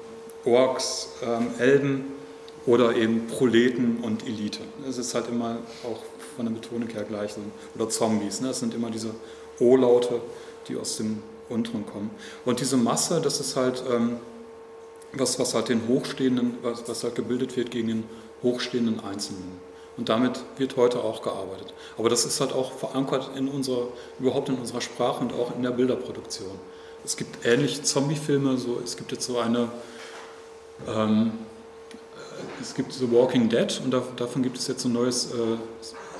Orks, 0.44 1.10
ähm, 1.22 1.48
Elben 1.58 2.04
oder 2.64 2.96
eben 2.96 3.26
Proleten 3.26 3.98
und 4.02 4.26
Elite. 4.26 4.60
Es 4.88 4.98
ist 4.98 5.14
halt 5.14 5.28
immer 5.28 5.58
auch 5.84 6.02
von 6.36 6.46
der 6.46 6.52
Betonung 6.52 6.88
her 6.88 7.04
gleich. 7.04 7.34
Oder 7.74 7.88
Zombies, 7.88 8.40
ne? 8.40 8.48
das 8.48 8.60
sind 8.60 8.74
immer 8.74 8.90
diese 8.90 9.14
O-Laute, 9.58 10.20
die 10.68 10.76
aus 10.76 10.96
dem 10.96 11.22
unteren 11.48 11.86
kommen. 11.86 12.10
Und 12.44 12.60
diese 12.60 12.76
Masse, 12.76 13.20
das 13.20 13.40
ist 13.40 13.56
halt 13.56 13.82
ähm, 13.92 14.16
was, 15.12 15.38
was 15.38 15.54
halt 15.54 15.68
den 15.68 15.86
hochstehenden, 15.88 16.58
was, 16.62 16.88
was 16.88 17.04
halt 17.04 17.14
gebildet 17.14 17.56
wird 17.56 17.70
gegen 17.70 17.88
den 17.88 18.04
hochstehenden 18.42 19.00
Einzelnen. 19.00 19.60
Und 19.96 20.08
damit 20.10 20.40
wird 20.58 20.76
heute 20.76 21.02
auch 21.02 21.22
gearbeitet. 21.22 21.72
Aber 21.96 22.10
das 22.10 22.26
ist 22.26 22.40
halt 22.40 22.52
auch 22.52 22.72
verankert 22.72 23.30
in 23.36 23.48
unserer, 23.48 23.88
überhaupt 24.20 24.48
in 24.48 24.56
unserer 24.56 24.82
Sprache 24.82 25.20
und 25.20 25.32
auch 25.32 25.54
in 25.56 25.62
der 25.62 25.70
Bilderproduktion. 25.70 26.50
Es 27.04 27.16
gibt 27.16 27.46
ähnliche 27.46 27.82
Zombie-Filme, 27.82 28.58
so, 28.58 28.80
es 28.84 28.96
gibt 28.96 29.12
jetzt 29.12 29.26
so 29.26 29.38
eine, 29.38 29.68
ähm, 30.86 31.32
es 32.60 32.74
gibt 32.74 32.92
The 32.92 33.10
Walking 33.10 33.48
Dead 33.48 33.80
und 33.84 33.90
da, 33.92 34.02
davon 34.16 34.42
gibt 34.42 34.58
es 34.58 34.66
jetzt 34.66 34.82
so 34.82 34.88
ein 34.88 34.92
neues 34.92 35.32
äh, 35.32 35.56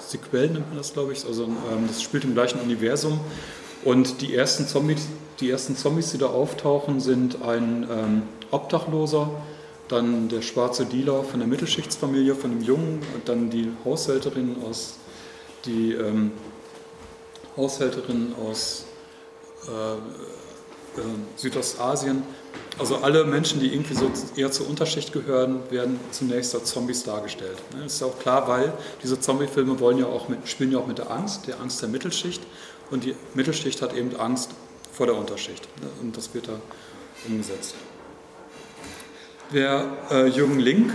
Sequel, 0.00 0.50
nennt 0.50 0.68
man 0.68 0.78
das, 0.78 0.92
glaube 0.92 1.12
ich. 1.12 1.26
Also 1.26 1.44
ähm, 1.44 1.86
das 1.86 2.00
spielt 2.00 2.24
im 2.24 2.34
gleichen 2.34 2.60
Universum. 2.60 3.20
Und 3.84 4.20
die 4.22 4.34
ersten 4.34 4.66
Zombies, 4.66 5.06
die 5.40 5.50
ersten 5.50 5.76
Zombies, 5.76 6.12
die 6.12 6.18
da 6.18 6.26
auftauchen, 6.26 7.00
sind 7.00 7.42
ein 7.42 7.86
ähm, 7.90 8.22
Obdachloser, 8.50 9.30
dann 9.88 10.28
der 10.28 10.42
schwarze 10.42 10.84
Dealer 10.84 11.22
von 11.22 11.40
der 11.40 11.48
Mittelschichtsfamilie, 11.48 12.34
von 12.34 12.50
dem 12.50 12.62
Jungen 12.62 13.00
und 13.14 13.28
dann 13.28 13.50
die 13.50 13.70
Haushälterin 13.84 14.56
aus, 14.68 14.94
die 15.64 15.92
ähm, 15.92 16.32
Haushälterin 17.56 18.34
aus 18.34 18.84
äh, 19.68 19.70
äh, 21.00 21.02
Südostasien. 21.36 22.22
Also 22.78 22.96
alle 22.96 23.24
Menschen, 23.24 23.60
die 23.60 23.72
irgendwie 23.72 23.94
so 23.94 24.10
eher 24.34 24.50
zur 24.50 24.68
Unterschicht 24.68 25.12
gehören, 25.12 25.60
werden 25.70 25.98
zunächst 26.10 26.54
als 26.54 26.70
Zombies 26.70 27.04
dargestellt. 27.04 27.56
Das 27.82 27.94
ist 27.94 28.02
auch 28.02 28.18
klar, 28.18 28.48
weil 28.48 28.72
diese 29.02 29.18
Zombie-Filme 29.18 29.78
wollen 29.80 29.98
ja 29.98 30.06
auch 30.06 30.28
mit, 30.28 30.46
spielen 30.48 30.72
ja 30.72 30.78
auch 30.78 30.86
mit 30.86 30.98
der 30.98 31.10
Angst, 31.10 31.46
der 31.46 31.60
Angst 31.60 31.80
der 31.80 31.88
Mittelschicht. 31.88 32.42
Und 32.90 33.04
die 33.04 33.14
Mittelschicht 33.34 33.82
hat 33.82 33.94
eben 33.94 34.14
Angst 34.16 34.50
vor 34.92 35.06
der 35.06 35.16
Unterschicht. 35.16 35.68
Und 36.02 36.16
das 36.16 36.34
wird 36.34 36.48
da 36.48 36.60
umgesetzt. 37.26 37.74
Der 39.52 39.86
äh, 40.10 40.26
Jürgen 40.26 40.58
Link, 40.58 40.92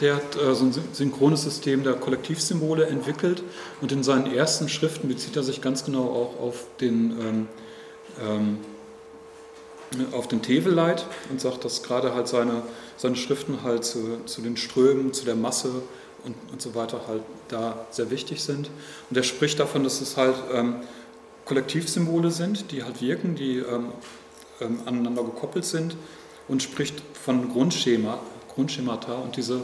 der 0.00 0.16
hat 0.16 0.36
äh, 0.36 0.54
so 0.54 0.64
ein 0.64 0.74
synchrones 0.92 1.42
System 1.42 1.84
der 1.84 1.92
Kollektivsymbole 1.94 2.86
entwickelt 2.86 3.44
und 3.80 3.92
in 3.92 4.02
seinen 4.02 4.32
ersten 4.32 4.68
Schriften 4.68 5.06
bezieht 5.06 5.36
er 5.36 5.44
sich 5.44 5.60
ganz 5.60 5.84
genau 5.84 6.04
auch 6.04 6.40
auf 6.40 6.66
den, 6.80 7.12
ähm, 7.20 7.48
ähm, 8.20 8.58
auf 10.10 10.26
den 10.26 10.42
Teveleit 10.42 11.06
und 11.30 11.40
sagt, 11.40 11.64
dass 11.64 11.84
gerade 11.84 12.12
halt 12.14 12.26
seine, 12.26 12.62
seine 12.96 13.14
Schriften 13.14 13.62
halt 13.62 13.84
zu, 13.84 14.24
zu 14.26 14.40
den 14.40 14.56
Strömen, 14.56 15.12
zu 15.12 15.24
der 15.24 15.36
Masse 15.36 15.70
und, 16.24 16.34
und 16.50 16.60
so 16.60 16.74
weiter 16.74 17.02
halt 17.06 17.22
da 17.48 17.86
sehr 17.90 18.10
wichtig 18.10 18.42
sind. 18.42 18.68
Und 19.10 19.16
er 19.16 19.22
spricht 19.22 19.60
davon, 19.60 19.84
dass 19.84 20.00
es 20.00 20.16
halt 20.16 20.36
ähm, 20.52 20.76
Kollektivsymbole 21.44 22.32
sind, 22.32 22.72
die 22.72 22.82
halt 22.82 23.00
wirken, 23.00 23.36
die 23.36 23.58
ähm, 23.58 23.92
ähm, 24.60 24.80
aneinander 24.86 25.22
gekoppelt 25.22 25.64
sind 25.64 25.96
und 26.50 26.62
spricht 26.62 27.00
von 27.14 27.48
Grundschema, 27.48 28.18
Grundschemata. 28.54 29.14
Und 29.14 29.36
diese, 29.36 29.60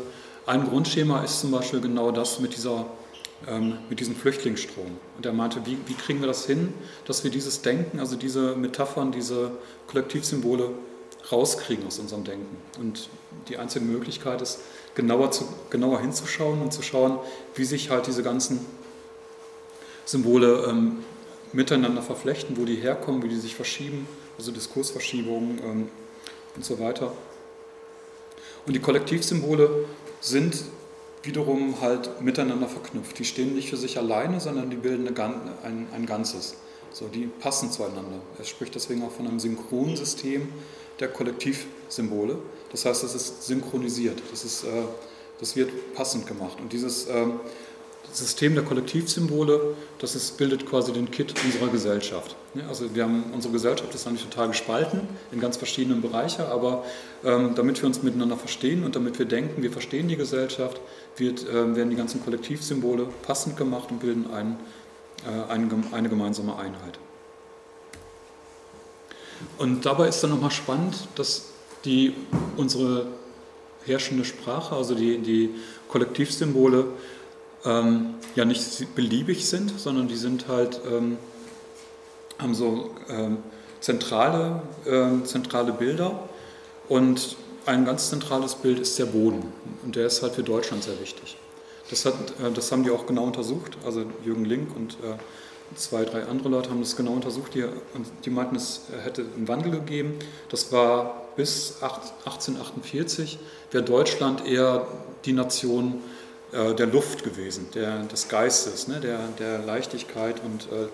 ein 0.46 0.68
Grundschema 0.68 1.24
ist 1.24 1.40
zum 1.40 1.50
Beispiel 1.50 1.80
genau 1.80 2.12
das 2.12 2.38
mit, 2.38 2.54
dieser, 2.56 2.86
ähm, 3.48 3.78
mit 3.90 3.98
diesem 3.98 4.14
Flüchtlingsstrom. 4.14 4.86
Und 5.16 5.26
er 5.26 5.32
meinte, 5.32 5.66
wie, 5.66 5.76
wie 5.86 5.94
kriegen 5.94 6.20
wir 6.20 6.28
das 6.28 6.46
hin, 6.46 6.72
dass 7.04 7.24
wir 7.24 7.32
dieses 7.32 7.60
Denken, 7.62 7.98
also 7.98 8.14
diese 8.14 8.54
Metaphern, 8.54 9.10
diese 9.10 9.50
Kollektivsymbole 9.88 10.70
rauskriegen 11.32 11.84
aus 11.88 11.98
unserem 11.98 12.22
Denken. 12.22 12.56
Und 12.80 13.08
die 13.48 13.56
einzige 13.56 13.84
Möglichkeit 13.84 14.40
ist, 14.40 14.60
genauer, 14.94 15.32
zu, 15.32 15.48
genauer 15.70 16.00
hinzuschauen 16.00 16.62
und 16.62 16.72
zu 16.72 16.82
schauen, 16.82 17.18
wie 17.56 17.64
sich 17.64 17.90
halt 17.90 18.06
diese 18.06 18.22
ganzen 18.22 18.60
Symbole 20.04 20.66
ähm, 20.68 20.98
miteinander 21.52 22.00
verflechten, 22.00 22.56
wo 22.56 22.64
die 22.64 22.76
herkommen, 22.76 23.24
wie 23.24 23.28
die 23.28 23.40
sich 23.40 23.56
verschieben, 23.56 24.06
also 24.38 24.52
Diskursverschiebungen. 24.52 25.58
Ähm, 25.64 25.88
und 26.56 26.64
so 26.64 26.78
weiter. 26.78 27.12
Und 28.66 28.74
die 28.74 28.80
Kollektivsymbole 28.80 29.86
sind 30.20 30.64
wiederum 31.22 31.80
halt 31.80 32.20
miteinander 32.22 32.68
verknüpft. 32.68 33.18
Die 33.18 33.24
stehen 33.24 33.54
nicht 33.54 33.70
für 33.70 33.76
sich 33.76 33.98
alleine, 33.98 34.40
sondern 34.40 34.70
die 34.70 34.76
bilden 34.76 35.06
ein, 35.62 35.86
ein 35.92 36.06
Ganzes. 36.06 36.56
So, 36.92 37.08
die 37.08 37.26
passen 37.26 37.70
zueinander. 37.70 38.20
Er 38.38 38.44
spricht 38.44 38.74
deswegen 38.74 39.02
auch 39.02 39.10
von 39.10 39.26
einem 39.26 39.38
synchronen 39.38 39.96
System 39.96 40.48
der 40.98 41.08
Kollektivsymbole. 41.08 42.38
Das 42.72 42.84
heißt, 42.84 43.04
es 43.04 43.14
ist 43.14 43.42
synchronisiert. 43.44 44.22
Das, 44.30 44.44
ist, 44.44 44.64
äh, 44.64 44.82
das 45.38 45.56
wird 45.56 45.94
passend 45.94 46.26
gemacht. 46.26 46.58
Und 46.60 46.72
dieses 46.72 47.06
äh, 47.06 47.26
System 48.16 48.54
der 48.54 48.64
Kollektivsymbole, 48.64 49.74
das 49.98 50.14
ist, 50.14 50.38
bildet 50.38 50.66
quasi 50.66 50.92
den 50.92 51.10
Kit 51.10 51.34
unserer 51.44 51.68
Gesellschaft. 51.68 52.34
Also 52.68 52.94
wir 52.94 53.04
haben, 53.04 53.24
unsere 53.34 53.52
Gesellschaft 53.52 53.94
ist 53.94 54.06
eigentlich 54.06 54.24
total 54.24 54.48
gespalten 54.48 55.00
in 55.32 55.40
ganz 55.40 55.56
verschiedenen 55.56 56.00
Bereichen, 56.00 56.42
aber 56.46 56.84
ähm, 57.24 57.54
damit 57.54 57.80
wir 57.82 57.86
uns 57.86 58.02
miteinander 58.02 58.36
verstehen 58.36 58.84
und 58.84 58.96
damit 58.96 59.18
wir 59.18 59.26
denken, 59.26 59.62
wir 59.62 59.70
verstehen 59.70 60.08
die 60.08 60.16
Gesellschaft, 60.16 60.80
wird, 61.16 61.46
äh, 61.46 61.76
werden 61.76 61.90
die 61.90 61.96
ganzen 61.96 62.24
Kollektivsymbole 62.24 63.06
passend 63.22 63.56
gemacht 63.56 63.90
und 63.90 64.00
bilden 64.00 64.30
ein, 64.32 64.56
äh, 65.26 65.52
eine, 65.52 65.68
eine 65.92 66.08
gemeinsame 66.08 66.56
Einheit. 66.56 66.98
Und 69.58 69.84
dabei 69.84 70.08
ist 70.08 70.22
dann 70.22 70.30
nochmal 70.30 70.50
spannend, 70.50 70.96
dass 71.16 71.50
die, 71.84 72.14
unsere 72.56 73.06
herrschende 73.84 74.24
Sprache, 74.24 74.74
also 74.74 74.94
die, 74.94 75.18
die 75.18 75.50
Kollektivsymbole, 75.88 76.86
ähm, 77.66 78.14
ja 78.34 78.44
nicht 78.44 78.94
beliebig 78.94 79.46
sind, 79.46 79.78
sondern 79.78 80.08
die 80.08 80.16
sind 80.16 80.48
halt, 80.48 80.80
ähm, 80.90 81.18
haben 82.38 82.54
so 82.54 82.90
ähm, 83.08 83.38
zentrale, 83.80 84.62
äh, 84.84 85.24
zentrale 85.24 85.72
Bilder 85.72 86.18
und 86.88 87.36
ein 87.66 87.84
ganz 87.84 88.10
zentrales 88.10 88.54
Bild 88.54 88.78
ist 88.78 88.98
der 88.98 89.06
Boden 89.06 89.52
und 89.84 89.96
der 89.96 90.06
ist 90.06 90.22
halt 90.22 90.34
für 90.34 90.42
Deutschland 90.42 90.84
sehr 90.84 90.98
wichtig. 91.00 91.36
Das, 91.90 92.04
hat, 92.04 92.14
äh, 92.42 92.50
das 92.52 92.70
haben 92.72 92.84
die 92.84 92.90
auch 92.90 93.06
genau 93.06 93.24
untersucht, 93.24 93.76
also 93.84 94.04
Jürgen 94.24 94.44
Link 94.44 94.74
und 94.74 94.94
äh, 95.02 95.16
zwei, 95.74 96.04
drei 96.04 96.24
andere 96.24 96.48
Leute 96.48 96.70
haben 96.70 96.80
das 96.80 96.96
genau 96.96 97.12
untersucht, 97.12 97.54
die, 97.54 97.64
die 98.24 98.30
meinten, 98.30 98.56
es 98.56 98.82
hätte 99.02 99.24
einen 99.36 99.48
Wandel 99.48 99.72
gegeben. 99.72 100.14
Das 100.48 100.70
war 100.72 101.26
bis 101.36 101.82
1848, 101.82 103.38
wäre 103.72 103.84
Deutschland 103.84 104.46
eher 104.46 104.86
die 105.24 105.32
Nation, 105.32 106.00
äh, 106.52 106.74
der 106.74 106.86
Luft 106.86 107.24
gewesen, 107.24 107.68
der, 107.74 108.02
des 108.04 108.28
Geistes, 108.28 108.88
ne, 108.88 109.00
der, 109.00 109.18
der 109.38 109.58
Leichtigkeit 109.58 110.40
und, 110.44 110.66
äh, 110.72 110.88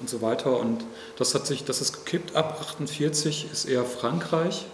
und 0.00 0.08
so 0.08 0.22
weiter. 0.22 0.58
Und 0.58 0.84
das 1.16 1.34
hat 1.34 1.46
sich, 1.46 1.64
das 1.64 1.80
ist 1.80 2.04
gekippt. 2.04 2.36
Ab 2.36 2.58
48 2.60 3.48
ist 3.52 3.64
eher 3.66 3.84
Frankreich 3.84 4.66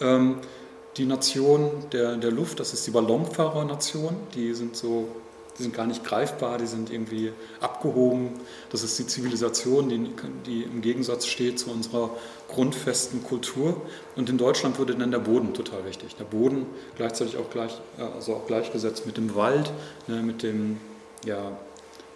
ähm, 0.00 0.38
die 0.96 1.06
Nation 1.06 1.70
der, 1.92 2.16
der 2.16 2.30
Luft, 2.30 2.60
das 2.60 2.74
ist 2.74 2.86
die 2.86 2.90
Ballonfahrer-Nation. 2.90 4.16
Die 4.34 4.54
sind 4.54 4.76
so 4.76 5.08
die 5.58 5.64
sind 5.64 5.74
gar 5.74 5.86
nicht 5.86 6.04
greifbar, 6.04 6.58
die 6.58 6.66
sind 6.66 6.90
irgendwie 6.90 7.32
abgehoben. 7.60 8.30
Das 8.70 8.82
ist 8.82 8.98
die 8.98 9.06
Zivilisation, 9.06 9.88
die, 9.88 10.10
die, 10.46 10.62
im 10.62 10.80
Gegensatz 10.80 11.26
steht 11.26 11.58
zu 11.58 11.70
unserer 11.70 12.10
grundfesten 12.48 13.24
Kultur. 13.24 13.82
Und 14.14 14.30
in 14.30 14.38
Deutschland 14.38 14.78
wurde 14.78 14.94
dann 14.94 15.10
der 15.10 15.18
Boden 15.18 15.54
total 15.54 15.84
wichtig. 15.84 16.14
Der 16.16 16.24
Boden 16.24 16.66
gleichzeitig 16.96 17.36
auch, 17.36 17.50
gleich, 17.50 17.80
also 17.98 18.34
auch 18.34 18.46
gleichgesetzt 18.46 19.06
mit 19.06 19.16
dem 19.16 19.34
Wald, 19.34 19.72
ne, 20.06 20.22
mit 20.22 20.42
dem, 20.42 20.78
ja, 21.24 21.58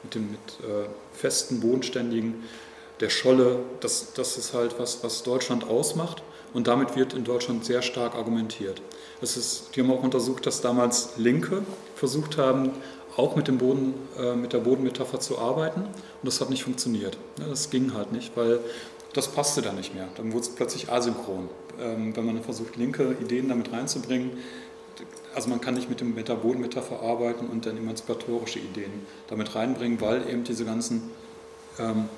mit 0.04 0.14
dem 0.14 0.30
mit, 0.30 0.40
äh, 0.68 0.88
festen, 1.12 1.61
bodenständigen, 1.61 2.44
der 3.00 3.11
Scholle. 3.11 3.58
Das, 3.80 4.12
das 4.14 4.38
ist 4.38 4.54
halt 4.54 4.78
was, 4.78 5.02
was 5.02 5.25
Deutschland 5.25 5.64
ausmacht. 5.68 6.22
Und 6.54 6.66
damit 6.66 6.96
wird 6.96 7.14
in 7.14 7.25
Deutschland 7.25 7.64
sehr 7.64 7.82
stark 7.82 8.14
argumentiert. 8.14 8.82
Es 9.22 9.37
ist, 9.37 9.75
die 9.75 9.80
haben 9.80 9.90
auch 9.90 10.02
untersucht, 10.02 10.46
dass 10.46 10.61
damals 10.61 11.16
Linke 11.16 11.62
versucht 11.94 12.37
haben, 12.37 12.72
auch 13.16 13.37
mit, 13.37 13.49
dem 13.49 13.59
Boden, 13.59 13.95
äh, 14.19 14.35
mit 14.35 14.52
der 14.52 14.59
Bodenmetapher 14.59 15.21
zu 15.21 15.38
arbeiten 15.38 15.83
und 15.83 16.25
das 16.25 16.40
hat 16.40 16.50
nicht 16.50 16.64
funktioniert. 16.64 17.19
Ja, 17.38 17.47
das 17.47 17.71
ging 17.71 17.95
halt 17.95 18.12
nicht, 18.12 18.37
weil 18.37 18.61
das 19.12 19.28
passte 19.28 19.62
dann 19.62 19.76
nicht 19.76 19.95
mehr. 19.95 20.09
Dann 20.16 20.33
wurde 20.33 20.42
es 20.42 20.49
plötzlich 20.49 20.90
asynchron. 20.90 21.49
Ähm, 21.81 22.16
wenn 22.16 22.26
man 22.26 22.42
versucht, 22.42 22.76
linke 22.76 23.16
Ideen 23.21 23.49
damit 23.49 23.73
reinzubringen, 23.73 24.33
also 25.35 25.49
man 25.49 25.61
kann 25.61 25.75
nicht 25.75 25.88
mit, 25.88 26.00
dem, 26.00 26.14
Bodenmetapher 26.14 27.00
arbeiten 27.00 27.47
und 27.47 27.64
dann 27.64 27.76
emanzipatorische 27.76 28.59
Ideen 28.59 29.07
damit 29.28 29.54
reinbringen, 29.54 30.00
weil 30.00 30.28
eben 30.28 30.45
diese 30.45 30.64
ganzen 30.64 31.11
ähm, 31.78 32.09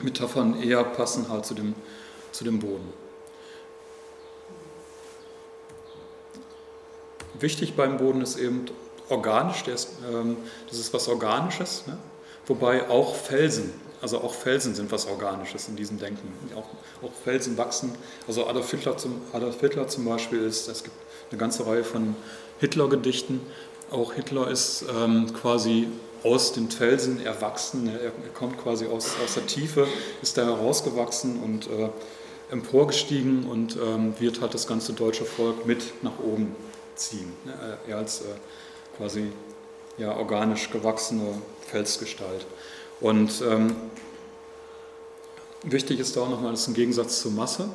Metaphern 0.00 0.62
eher 0.62 0.82
passen 0.84 1.28
halt 1.28 1.44
zu 1.44 1.54
dem, 1.54 1.74
zu 2.32 2.44
dem 2.44 2.58
Boden. 2.58 2.92
Wichtig 7.38 7.74
beim 7.74 7.98
Boden 7.98 8.22
ist 8.22 8.38
eben 8.38 8.64
organisch, 9.08 9.62
der 9.64 9.74
ist, 9.74 9.88
ähm, 10.12 10.36
das 10.68 10.78
ist 10.78 10.92
was 10.92 11.08
Organisches, 11.08 11.86
ne? 11.86 11.96
wobei 12.46 12.88
auch 12.88 13.14
Felsen, 13.14 13.72
also 14.00 14.18
auch 14.18 14.34
Felsen 14.34 14.74
sind 14.74 14.92
was 14.92 15.06
Organisches 15.06 15.68
in 15.68 15.76
diesem 15.76 15.98
Denken. 15.98 16.32
Auch, 16.54 16.66
auch 17.06 17.12
Felsen 17.24 17.56
wachsen, 17.56 17.94
also 18.28 18.46
Adolf 18.46 18.70
Hitler, 18.70 18.96
zum, 18.96 19.20
Adolf 19.32 19.60
Hitler 19.60 19.88
zum 19.88 20.04
Beispiel 20.04 20.42
ist, 20.42 20.68
es 20.68 20.84
gibt 20.84 20.96
eine 21.30 21.38
ganze 21.38 21.66
Reihe 21.66 21.84
von 21.84 22.14
Hitler-Gedichten. 22.60 23.40
Auch 23.90 24.12
Hitler 24.12 24.48
ist 24.48 24.84
ähm, 24.94 25.32
quasi 25.32 25.88
aus 26.22 26.52
dem 26.52 26.70
Felsen 26.70 27.24
erwachsen, 27.24 27.86
er, 27.86 28.00
er 28.04 28.12
kommt 28.32 28.58
quasi 28.62 28.86
aus, 28.86 29.12
aus 29.22 29.34
der 29.34 29.46
Tiefe, 29.46 29.86
ist 30.22 30.38
da 30.38 30.46
herausgewachsen 30.46 31.42
und 31.42 31.66
äh, 31.66 31.90
emporgestiegen 32.50 33.44
und 33.44 33.76
ähm, 33.76 34.14
wird 34.18 34.40
halt 34.40 34.54
das 34.54 34.66
ganze 34.66 34.94
deutsche 34.94 35.24
Volk 35.24 35.66
mit 35.66 36.02
nach 36.02 36.18
oben 36.18 36.54
ziehen. 36.94 37.32
Ne? 37.44 37.78
Er 37.86 37.98
als 37.98 38.22
äh, 38.22 38.24
quasi 38.96 39.32
ja, 39.98 40.16
organisch 40.16 40.70
gewachsene 40.70 41.34
Felsgestalt. 41.66 42.46
Und 43.00 43.42
ähm, 43.48 43.74
wichtig 45.62 46.00
ist 46.00 46.16
da 46.16 46.22
auch 46.22 46.30
nochmal, 46.30 46.52
das 46.52 46.62
ist 46.62 46.68
ein 46.68 46.74
Gegensatz 46.74 47.20
zur 47.20 47.32
Masse. 47.32 47.68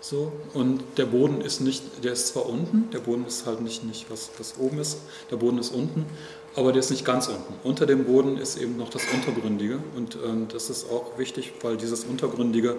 So, 0.00 0.30
und 0.54 0.84
der 0.98 1.06
Boden 1.06 1.40
ist 1.40 1.60
nicht, 1.60 2.04
der 2.04 2.12
ist 2.12 2.28
zwar 2.28 2.46
unten, 2.46 2.90
der 2.92 3.00
Boden 3.00 3.26
ist 3.26 3.46
halt 3.46 3.60
nicht, 3.60 3.82
nicht 3.84 4.10
was, 4.10 4.30
was 4.38 4.54
oben 4.58 4.78
ist, 4.78 4.98
der 5.30 5.36
Boden 5.36 5.58
ist 5.58 5.74
unten, 5.74 6.06
aber 6.54 6.72
der 6.72 6.80
ist 6.80 6.90
nicht 6.90 7.04
ganz 7.04 7.28
unten. 7.28 7.54
Unter 7.64 7.86
dem 7.86 8.04
Boden 8.04 8.38
ist 8.38 8.56
eben 8.56 8.76
noch 8.76 8.88
das 8.88 9.02
Untergründige 9.12 9.78
und 9.96 10.16
ähm, 10.24 10.46
das 10.52 10.70
ist 10.70 10.88
auch 10.90 11.18
wichtig, 11.18 11.54
weil 11.62 11.76
dieses 11.76 12.04
Untergründige, 12.04 12.76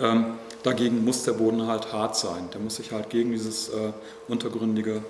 ähm, 0.00 0.38
dagegen 0.62 1.04
muss 1.04 1.24
der 1.24 1.32
Boden 1.32 1.66
halt 1.66 1.92
hart 1.92 2.16
sein. 2.16 2.48
Der 2.54 2.60
muss 2.60 2.76
sich 2.76 2.92
halt 2.92 3.10
gegen 3.10 3.32
dieses 3.32 3.68
äh, 3.68 3.92
Untergründige, 4.28 5.02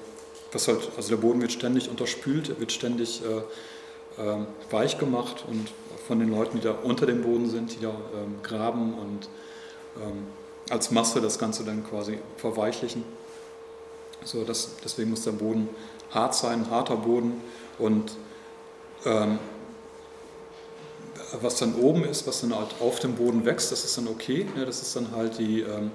was 0.52 0.68
halt, 0.68 0.90
also 0.96 1.10
der 1.10 1.16
Boden 1.16 1.40
wird 1.40 1.52
ständig 1.52 1.88
unterspült, 1.88 2.58
wird 2.58 2.72
ständig 2.72 3.22
äh, 3.22 4.22
äh, 4.22 4.44
weich 4.70 4.98
gemacht 4.98 5.44
und 5.48 5.68
von 6.06 6.18
den 6.18 6.30
Leuten, 6.30 6.58
die 6.58 6.64
da 6.64 6.72
unter 6.72 7.06
dem 7.06 7.22
Boden 7.22 7.48
sind, 7.48 7.74
die 7.74 7.80
da 7.80 7.90
ähm, 7.90 8.36
graben 8.42 8.94
und 8.94 9.28
ähm, 9.96 10.26
als 10.70 10.90
Masse 10.90 11.20
das 11.20 11.38
Ganze 11.38 11.64
dann 11.64 11.84
quasi 11.84 12.18
verweichlichen. 12.36 13.04
So, 14.24 14.44
das, 14.44 14.76
deswegen 14.84 15.10
muss 15.10 15.22
der 15.22 15.32
Boden 15.32 15.68
hart 16.10 16.34
sein, 16.34 16.70
harter 16.70 16.96
Boden 16.96 17.40
und 17.78 18.12
ähm, 19.04 19.38
was 21.40 21.56
dann 21.56 21.74
oben 21.76 22.04
ist, 22.04 22.26
was 22.26 22.40
dann 22.40 22.54
halt 22.54 22.74
auf 22.80 22.98
dem 22.98 23.14
Boden 23.14 23.44
wächst, 23.44 23.70
das 23.70 23.84
ist 23.84 23.96
dann 23.96 24.08
okay. 24.08 24.46
Ne? 24.56 24.66
Das 24.66 24.82
ist 24.82 24.94
dann 24.96 25.12
halt 25.14 25.38
die, 25.38 25.60
ähm, 25.60 25.90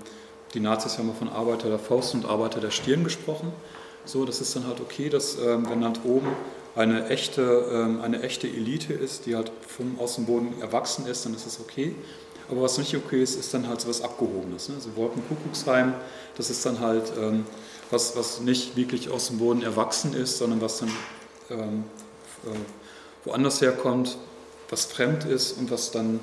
die 0.53 0.59
Nazis 0.59 0.97
haben 0.97 1.07
mal 1.07 1.13
von 1.13 1.29
Arbeiter 1.29 1.69
der 1.69 1.79
Faust 1.79 2.13
und 2.13 2.25
Arbeiter 2.25 2.61
der 2.61 2.71
Stirn 2.71 3.03
gesprochen. 3.03 3.51
So, 4.05 4.25
das 4.25 4.41
ist 4.41 4.55
dann 4.55 4.67
halt 4.67 4.79
okay, 4.79 5.09
dass 5.09 5.37
ähm, 5.37 5.67
wenn 5.69 5.83
halt 5.83 5.99
oben 6.03 6.27
eine 6.75 7.07
echte, 7.09 7.41
ähm, 7.71 8.01
eine 8.01 8.21
echte 8.21 8.47
Elite 8.47 8.93
ist, 8.93 9.25
die 9.25 9.35
halt 9.35 9.51
vom, 9.67 9.99
aus 9.99 10.15
dem 10.15 10.25
Boden 10.25 10.61
erwachsen 10.61 11.07
ist, 11.07 11.25
dann 11.25 11.33
ist 11.33 11.45
das 11.45 11.59
okay. 11.59 11.95
Aber 12.49 12.61
was 12.61 12.77
nicht 12.77 12.95
okay 12.95 13.23
ist, 13.23 13.35
ist 13.35 13.53
dann 13.53 13.67
halt 13.67 13.81
so 13.81 13.89
was 13.89 14.01
Abgehobenes. 14.01 14.69
Ne? 14.69 14.75
Also 14.75 14.95
Wolkenkuckucksheim, 14.95 15.93
das 16.37 16.49
ist 16.49 16.65
dann 16.65 16.79
halt 16.79 17.11
ähm, 17.19 17.45
was, 17.89 18.15
was 18.15 18.41
nicht 18.41 18.75
wirklich 18.75 19.09
aus 19.09 19.27
dem 19.27 19.39
Boden 19.39 19.63
erwachsen 19.63 20.13
ist, 20.13 20.37
sondern 20.37 20.61
was 20.61 20.79
dann 20.79 20.91
ähm, 21.49 21.83
äh, 22.45 23.25
woanders 23.25 23.61
herkommt, 23.61 24.17
was 24.69 24.85
fremd 24.85 25.25
ist 25.25 25.57
und 25.57 25.71
was 25.71 25.91
dann 25.91 26.19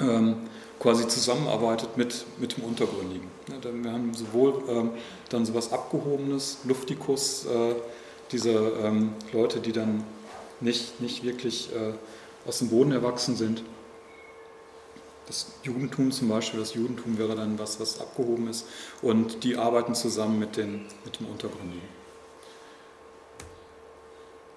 ähm, 0.00 0.36
quasi 0.82 1.06
zusammenarbeitet 1.06 1.96
mit, 1.96 2.26
mit 2.38 2.56
dem 2.56 2.64
Untergründigen. 2.64 3.28
Ja, 3.48 3.72
wir 3.72 3.92
haben 3.92 4.12
sowohl 4.14 4.64
ähm, 4.68 4.90
dann 5.28 5.46
sowas 5.46 5.72
Abgehobenes, 5.72 6.58
Luftikus, 6.64 7.46
äh, 7.46 7.76
diese 8.32 8.50
ähm, 8.50 9.12
Leute, 9.32 9.60
die 9.60 9.70
dann 9.70 10.02
nicht, 10.60 11.00
nicht 11.00 11.22
wirklich 11.22 11.70
äh, 11.72 11.92
aus 12.48 12.58
dem 12.58 12.70
Boden 12.70 12.90
erwachsen 12.90 13.36
sind, 13.36 13.62
das 15.28 15.52
Judentum 15.62 16.10
zum 16.10 16.28
Beispiel, 16.28 16.58
das 16.58 16.74
Judentum 16.74 17.16
wäre 17.16 17.36
dann 17.36 17.60
was, 17.60 17.78
was 17.78 18.00
abgehoben 18.00 18.48
ist 18.48 18.66
und 19.02 19.44
die 19.44 19.56
arbeiten 19.56 19.94
zusammen 19.94 20.40
mit, 20.40 20.56
den, 20.56 20.86
mit 21.04 21.20
dem 21.20 21.28
Untergründigen. 21.28 21.88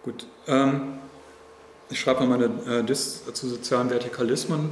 Gut, 0.03 0.25
ähm, 0.47 0.99
ich 1.91 1.99
schreibe 1.99 2.25
mal 2.25 2.39
meine 2.39 2.79
äh, 2.79 2.83
Dis 2.83 3.21
zu 3.31 3.47
sozialen 3.47 3.91
Vertikalismen 3.91 4.71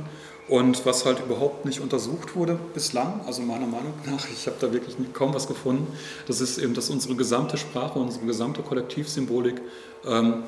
und 0.54 0.86
was 0.86 1.04
halt 1.04 1.20
überhaupt 1.20 1.66
nicht 1.66 1.80
untersucht 1.80 2.36
wurde 2.36 2.60
bislang, 2.76 3.22
also 3.26 3.42
meiner 3.42 3.66
Meinung 3.66 3.92
nach, 4.06 4.30
ich 4.30 4.46
habe 4.46 4.58
da 4.60 4.72
wirklich 4.72 4.96
kaum 5.12 5.34
was 5.34 5.48
gefunden, 5.48 5.88
das 6.28 6.42
ist 6.42 6.60
eben, 6.60 6.76
dass 6.76 6.92
unsere 6.92 7.16
gesamte 7.16 7.58
Sprache, 7.58 7.98
unsere 7.98 8.28
gesamte 8.28 8.62
Kollektivsymbolik 8.62 9.60
ähm, 10.06 10.44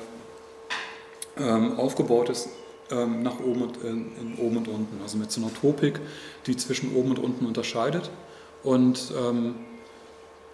ähm, 1.36 1.76
aufgebaut 1.76 2.28
ist 2.28 2.50
ähm, 2.92 3.24
nach 3.24 3.40
oben 3.40 3.62
und, 3.62 3.82
in, 3.82 4.12
in 4.20 4.38
oben 4.38 4.58
und 4.58 4.68
unten. 4.68 5.02
Also 5.02 5.18
mit 5.18 5.32
so 5.32 5.40
einer 5.40 5.52
Topik, 5.52 5.98
die 6.46 6.56
zwischen 6.56 6.94
oben 6.94 7.10
und 7.10 7.18
unten 7.18 7.44
unterscheidet 7.44 8.08
und 8.62 9.12
ähm, 9.20 9.56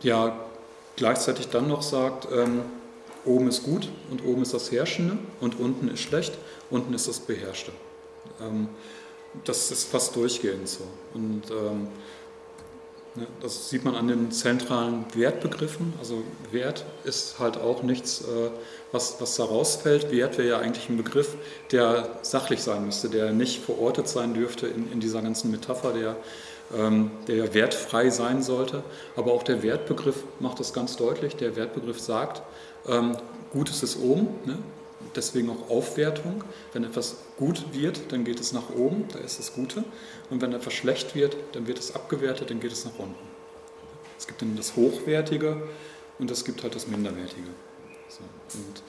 ja 0.00 0.35
gleichzeitig 0.96 1.48
dann 1.48 1.68
noch 1.68 1.83
sagt, 1.83 2.27
ähm, 2.35 2.62
oben 3.27 3.48
ist 3.48 3.64
gut 3.64 3.90
und 4.11 4.24
oben 4.24 4.40
ist 4.40 4.55
das 4.55 4.72
Herrschende 4.72 5.18
und 5.42 5.61
unten 5.61 5.88
ist 5.88 6.00
schlecht, 6.00 6.38
unten 6.70 6.94
ist 6.94 7.07
das 7.07 7.20
Beherrschte. 7.20 7.72
Das 9.45 9.71
ist 9.71 9.88
fast 9.88 10.14
durchgehend 10.14 10.68
so. 10.68 10.85
Und 11.14 11.51
ähm, 11.51 11.88
Ne, 13.14 13.27
das 13.42 13.68
sieht 13.68 13.85
man 13.85 13.95
an 13.95 14.09
den 14.09 14.31
zentralen 14.31 15.05
Wertbegriffen. 15.14 15.92
Also 15.99 16.23
Wert 16.51 16.87
ist 17.05 17.38
halt 17.38 17.59
auch 17.59 17.83
nichts, 17.83 18.23
äh, 18.23 18.51
was, 18.90 19.21
was 19.21 19.37
da 19.37 19.45
rausfällt. 19.45 20.11
Wert 20.11 20.38
wäre 20.38 20.49
ja 20.49 20.59
eigentlich 20.59 20.88
ein 20.88 20.97
Begriff, 20.97 21.35
der 21.73 22.09
sachlich 22.23 22.62
sein 22.62 22.87
müsste, 22.87 23.11
der 23.11 23.33
nicht 23.33 23.62
verortet 23.62 24.09
sein 24.09 24.33
dürfte 24.33 24.66
in, 24.66 24.90
in 24.90 25.01
dieser 25.01 25.21
ganzen 25.21 25.51
Metapher, 25.51 25.92
der, 25.92 26.16
ähm, 26.75 27.11
der 27.29 27.53
wertfrei 27.53 28.09
sein 28.09 28.42
sollte. 28.42 28.83
Aber 29.14 29.33
auch 29.33 29.42
der 29.42 29.62
Wertbegriff 29.62 30.25
macht 30.40 30.59
das 30.59 30.73
ganz 30.73 30.97
deutlich. 30.97 31.37
Der 31.37 31.55
Wertbegriff 31.55 32.01
sagt, 32.01 32.40
ähm, 32.88 33.18
Gutes 33.53 33.83
ist 33.83 33.99
oben, 34.01 34.29
ne? 34.47 34.57
Deswegen 35.16 35.51
auch 35.51 35.70
Aufwertung. 35.70 36.44
Wenn 36.72 36.85
etwas 36.85 37.16
gut 37.37 37.64
wird, 37.72 38.12
dann 38.12 38.25
geht 38.25 38.40
es 38.40 38.53
nach 38.53 38.70
oben, 38.70 39.07
da 39.12 39.18
ist 39.18 39.38
das 39.38 39.55
Gute. 39.55 39.85
Und 40.31 40.40
wenn 40.40 40.53
etwas 40.53 40.72
schlecht 40.72 41.14
wird, 41.14 41.37
dann 41.53 41.66
wird 41.66 41.79
es 41.79 41.94
abgewertet, 41.94 42.51
dann 42.51 42.61
geht 42.61 42.72
es 42.72 42.85
nach 42.85 42.98
unten. 42.98 43.14
Es 44.18 44.27
gibt 44.27 44.42
dann 44.42 44.57
das 44.57 44.77
Hochwertige 44.77 45.62
und 46.18 46.31
es 46.31 46.44
gibt 46.44 46.62
halt 46.62 46.75
das 46.75 46.87
Minderwertige. 46.87 47.48
So. 48.09 48.22
Und 48.59 48.83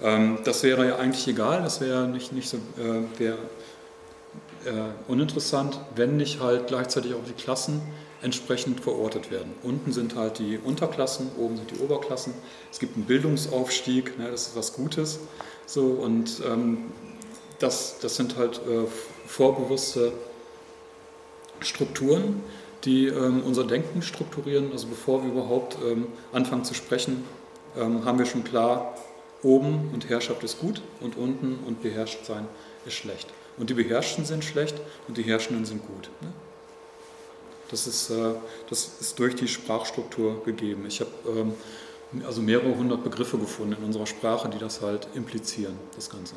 ähm, 0.00 0.38
das 0.44 0.62
wäre 0.62 0.86
ja 0.86 0.96
eigentlich 0.96 1.26
egal, 1.26 1.62
das 1.62 1.80
wäre 1.80 2.06
nicht, 2.06 2.32
nicht 2.32 2.48
so 2.48 2.58
äh, 2.78 3.18
wär, 3.18 3.34
äh, 4.64 4.90
uninteressant, 5.08 5.80
wenn 5.94 6.16
nicht 6.16 6.40
halt 6.40 6.66
gleichzeitig 6.66 7.14
auch 7.14 7.24
die 7.26 7.32
Klassen 7.32 7.80
entsprechend 8.26 8.80
verortet 8.80 9.30
werden. 9.30 9.52
Unten 9.62 9.92
sind 9.92 10.16
halt 10.16 10.40
die 10.40 10.58
Unterklassen, 10.58 11.30
oben 11.38 11.56
sind 11.56 11.70
die 11.70 11.78
Oberklassen. 11.78 12.34
Es 12.72 12.80
gibt 12.80 12.96
einen 12.96 13.06
Bildungsaufstieg, 13.06 14.18
ne, 14.18 14.28
das 14.30 14.48
ist 14.48 14.56
was 14.56 14.72
Gutes. 14.72 15.20
So, 15.64 15.84
und 15.84 16.42
ähm, 16.44 16.90
das, 17.60 18.00
das 18.00 18.16
sind 18.16 18.36
halt 18.36 18.58
äh, 18.58 18.86
vorbewusste 19.26 20.12
Strukturen, 21.60 22.42
die 22.84 23.06
ähm, 23.06 23.44
unser 23.46 23.62
Denken 23.64 24.02
strukturieren. 24.02 24.72
Also 24.72 24.88
bevor 24.88 25.22
wir 25.22 25.30
überhaupt 25.30 25.78
ähm, 25.88 26.08
anfangen 26.32 26.64
zu 26.64 26.74
sprechen, 26.74 27.24
ähm, 27.76 28.04
haben 28.04 28.18
wir 28.18 28.26
schon 28.26 28.42
klar, 28.42 28.96
oben 29.44 29.90
und 29.92 30.08
Herrschaft 30.08 30.42
ist 30.42 30.58
gut 30.58 30.82
und 31.00 31.16
unten 31.16 31.60
und 31.64 31.80
beherrscht 31.80 32.24
sein 32.24 32.48
ist 32.86 32.94
schlecht. 32.94 33.28
Und 33.56 33.70
die 33.70 33.74
Beherrschten 33.74 34.24
sind 34.24 34.44
schlecht 34.44 34.74
und 35.06 35.16
die 35.16 35.22
Herrschenden 35.22 35.64
sind 35.64 35.86
gut. 35.86 36.10
Ne? 36.20 36.32
Das, 37.70 37.86
ist, 37.86 38.10
äh, 38.10 38.34
das 38.70 38.90
ist 39.00 39.18
durch 39.18 39.34
die 39.34 39.48
Sprachstruktur 39.48 40.44
gegeben. 40.44 40.84
Ich 40.86 41.00
habe 41.00 41.10
ähm, 41.28 41.54
also 42.24 42.40
mehrere 42.40 42.76
hundert 42.76 43.02
Begriffe 43.02 43.38
gefunden 43.38 43.76
in 43.78 43.84
unserer 43.84 44.06
Sprache, 44.06 44.48
die 44.48 44.58
das 44.58 44.80
halt 44.80 45.08
implizieren, 45.14 45.76
das 45.96 46.08
Ganze. 46.10 46.34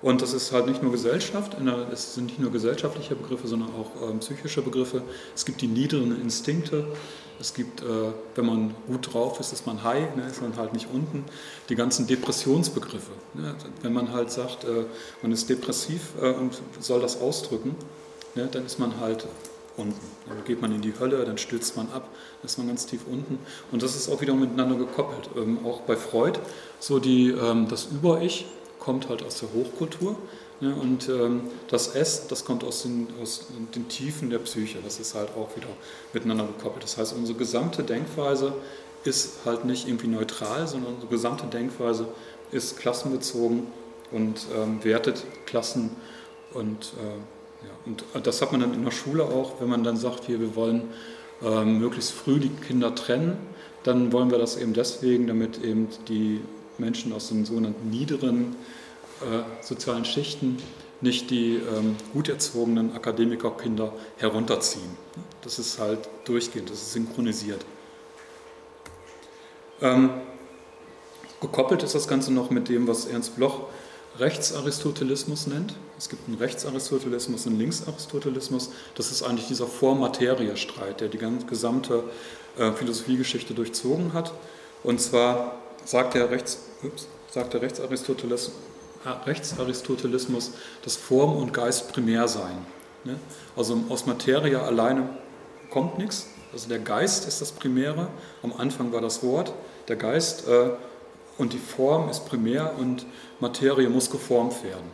Und 0.00 0.20
das 0.20 0.32
ist 0.32 0.50
halt 0.50 0.66
nicht 0.66 0.82
nur 0.82 0.90
Gesellschaft, 0.90 1.56
es 1.92 2.14
sind 2.14 2.26
nicht 2.26 2.40
nur 2.40 2.50
gesellschaftliche 2.50 3.14
Begriffe, 3.14 3.46
sondern 3.46 3.68
auch 3.70 4.10
ähm, 4.10 4.18
psychische 4.18 4.60
Begriffe. 4.60 5.02
Es 5.34 5.44
gibt 5.44 5.60
die 5.60 5.68
niederen 5.68 6.20
Instinkte. 6.20 6.86
Es 7.38 7.54
gibt, 7.54 7.82
äh, 7.82 7.84
wenn 8.34 8.46
man 8.46 8.74
gut 8.88 9.12
drauf 9.14 9.38
ist, 9.38 9.52
ist 9.52 9.64
man 9.64 9.84
high, 9.84 10.16
ne, 10.16 10.26
ist 10.26 10.42
man 10.42 10.56
halt 10.56 10.72
nicht 10.72 10.88
unten. 10.92 11.24
Die 11.68 11.76
ganzen 11.76 12.08
Depressionsbegriffe. 12.08 13.12
Ne, 13.34 13.54
wenn 13.82 13.92
man 13.92 14.12
halt 14.12 14.32
sagt, 14.32 14.64
äh, 14.64 14.86
man 15.22 15.30
ist 15.30 15.48
depressiv 15.48 16.14
und 16.20 16.60
soll 16.80 17.00
das 17.00 17.20
ausdrücken, 17.20 17.76
ne, 18.34 18.48
dann 18.50 18.66
ist 18.66 18.78
man 18.78 19.00
halt 19.00 19.26
unten. 19.76 20.00
Dann 20.28 20.44
geht 20.44 20.60
man 20.60 20.74
in 20.74 20.82
die 20.82 20.92
Hölle, 20.98 21.24
dann 21.24 21.38
stürzt 21.38 21.76
man 21.76 21.86
ab, 21.92 22.08
dann 22.40 22.46
ist 22.46 22.58
man 22.58 22.66
ganz 22.68 22.86
tief 22.86 23.02
unten. 23.10 23.38
Und 23.70 23.82
das 23.82 23.96
ist 23.96 24.08
auch 24.10 24.20
wieder 24.20 24.34
miteinander 24.34 24.76
gekoppelt. 24.76 25.30
Ähm, 25.36 25.64
auch 25.64 25.80
bei 25.82 25.96
Freud, 25.96 26.38
so 26.78 26.98
die, 26.98 27.30
ähm, 27.30 27.68
das 27.68 27.86
Über-Ich 27.86 28.46
kommt 28.78 29.08
halt 29.08 29.22
aus 29.22 29.40
der 29.40 29.48
Hochkultur. 29.52 30.16
Ne, 30.60 30.74
und 30.74 31.08
ähm, 31.08 31.42
das 31.68 31.96
S, 31.96 32.28
das 32.28 32.44
kommt 32.44 32.62
aus 32.62 32.82
den, 32.82 33.08
aus 33.20 33.46
den 33.74 33.88
Tiefen 33.88 34.30
der 34.30 34.38
Psyche. 34.38 34.78
Das 34.84 35.00
ist 35.00 35.14
halt 35.14 35.30
auch 35.36 35.56
wieder 35.56 35.66
miteinander 36.12 36.46
gekoppelt. 36.46 36.84
Das 36.84 36.98
heißt, 36.98 37.14
unsere 37.14 37.36
gesamte 37.36 37.82
Denkweise 37.82 38.54
ist 39.04 39.38
halt 39.44 39.64
nicht 39.64 39.88
irgendwie 39.88 40.06
neutral, 40.06 40.68
sondern 40.68 40.94
unsere 40.94 41.10
gesamte 41.10 41.46
Denkweise 41.46 42.06
ist 42.52 42.78
klassenbezogen 42.78 43.66
und 44.12 44.46
ähm, 44.54 44.84
wertet 44.84 45.24
Klassen 45.46 45.90
und 46.54 46.92
äh, 46.98 47.41
ja, 47.64 47.92
und 48.14 48.26
das 48.26 48.42
hat 48.42 48.52
man 48.52 48.60
dann 48.60 48.74
in 48.74 48.84
der 48.84 48.90
Schule 48.90 49.24
auch, 49.24 49.60
wenn 49.60 49.68
man 49.68 49.84
dann 49.84 49.96
sagt, 49.96 50.24
hier, 50.24 50.40
wir 50.40 50.54
wollen 50.56 50.84
äh, 51.42 51.64
möglichst 51.64 52.12
früh 52.12 52.38
die 52.38 52.50
Kinder 52.50 52.94
trennen, 52.94 53.36
dann 53.82 54.12
wollen 54.12 54.30
wir 54.30 54.38
das 54.38 54.56
eben 54.56 54.72
deswegen, 54.74 55.26
damit 55.26 55.62
eben 55.62 55.88
die 56.08 56.40
Menschen 56.78 57.12
aus 57.12 57.28
den 57.28 57.44
sogenannten 57.44 57.90
niederen 57.90 58.56
äh, 59.20 59.62
sozialen 59.62 60.04
Schichten 60.04 60.58
nicht 61.00 61.30
die 61.30 61.56
ähm, 61.56 61.96
gut 62.12 62.28
erzogenen 62.28 62.94
Akademikerkinder 62.94 63.92
herunterziehen. 64.18 64.96
Das 65.42 65.58
ist 65.58 65.80
halt 65.80 66.08
durchgehend, 66.24 66.70
das 66.70 66.78
ist 66.78 66.92
synchronisiert. 66.92 67.64
Ähm, 69.80 70.10
gekoppelt 71.40 71.82
ist 71.82 71.96
das 71.96 72.06
Ganze 72.06 72.32
noch 72.32 72.50
mit 72.50 72.68
dem, 72.68 72.86
was 72.86 73.06
Ernst 73.06 73.34
Bloch 73.34 73.62
Rechtsaristotelismus 74.18 75.46
nennt. 75.46 75.74
Es 75.98 76.08
gibt 76.08 76.28
einen 76.28 76.38
Rechtsaristotelismus 76.38 77.46
einen 77.46 77.58
Linksaristotelismus. 77.58 78.70
Das 78.94 79.10
ist 79.10 79.22
eigentlich 79.22 79.48
dieser 79.48 79.66
Form-Materie-Streit, 79.66 81.00
der 81.00 81.08
die 81.08 81.18
gesamte 81.46 82.04
äh, 82.58 82.72
Philosophiegeschichte 82.72 83.54
durchzogen 83.54 84.12
hat. 84.12 84.32
Und 84.82 85.00
zwar 85.00 85.56
sagt 85.84 86.14
der, 86.14 86.30
Rechts, 86.30 86.58
ups, 86.82 87.06
sagt 87.30 87.54
der 87.54 87.62
Rechtsaristotelismus, 87.62 88.54
Rechtsaristotelismus, 89.26 90.52
dass 90.84 90.96
Form 90.96 91.36
und 91.36 91.52
Geist 91.52 91.92
primär 91.92 92.28
seien. 92.28 92.66
Ne? 93.04 93.18
Also 93.56 93.80
aus 93.88 94.06
Materie 94.06 94.60
alleine 94.60 95.08
kommt 95.70 95.98
nichts. 95.98 96.26
Also 96.52 96.68
der 96.68 96.78
Geist 96.78 97.26
ist 97.26 97.40
das 97.40 97.50
Primäre. 97.50 98.08
Am 98.42 98.52
Anfang 98.52 98.92
war 98.92 99.00
das 99.00 99.22
Wort. 99.22 99.52
Der 99.88 99.96
Geist 99.96 100.46
äh, 100.46 100.70
und 101.42 101.52
die 101.52 101.58
Form 101.58 102.08
ist 102.08 102.24
primär 102.26 102.72
und 102.78 103.04
Materie 103.40 103.88
muss 103.88 104.08
geformt 104.08 104.62
werden. 104.62 104.88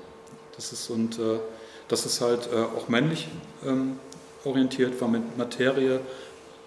Das 0.56 0.72
ist, 0.72 0.88
und, 0.88 1.18
äh, 1.18 1.40
das 1.88 2.06
ist 2.06 2.22
halt 2.22 2.48
äh, 2.50 2.56
auch 2.56 2.88
männlich 2.88 3.28
ähm, 3.66 3.98
orientiert, 4.46 4.98
weil 4.98 5.08
mit 5.10 5.36
Materie 5.36 6.00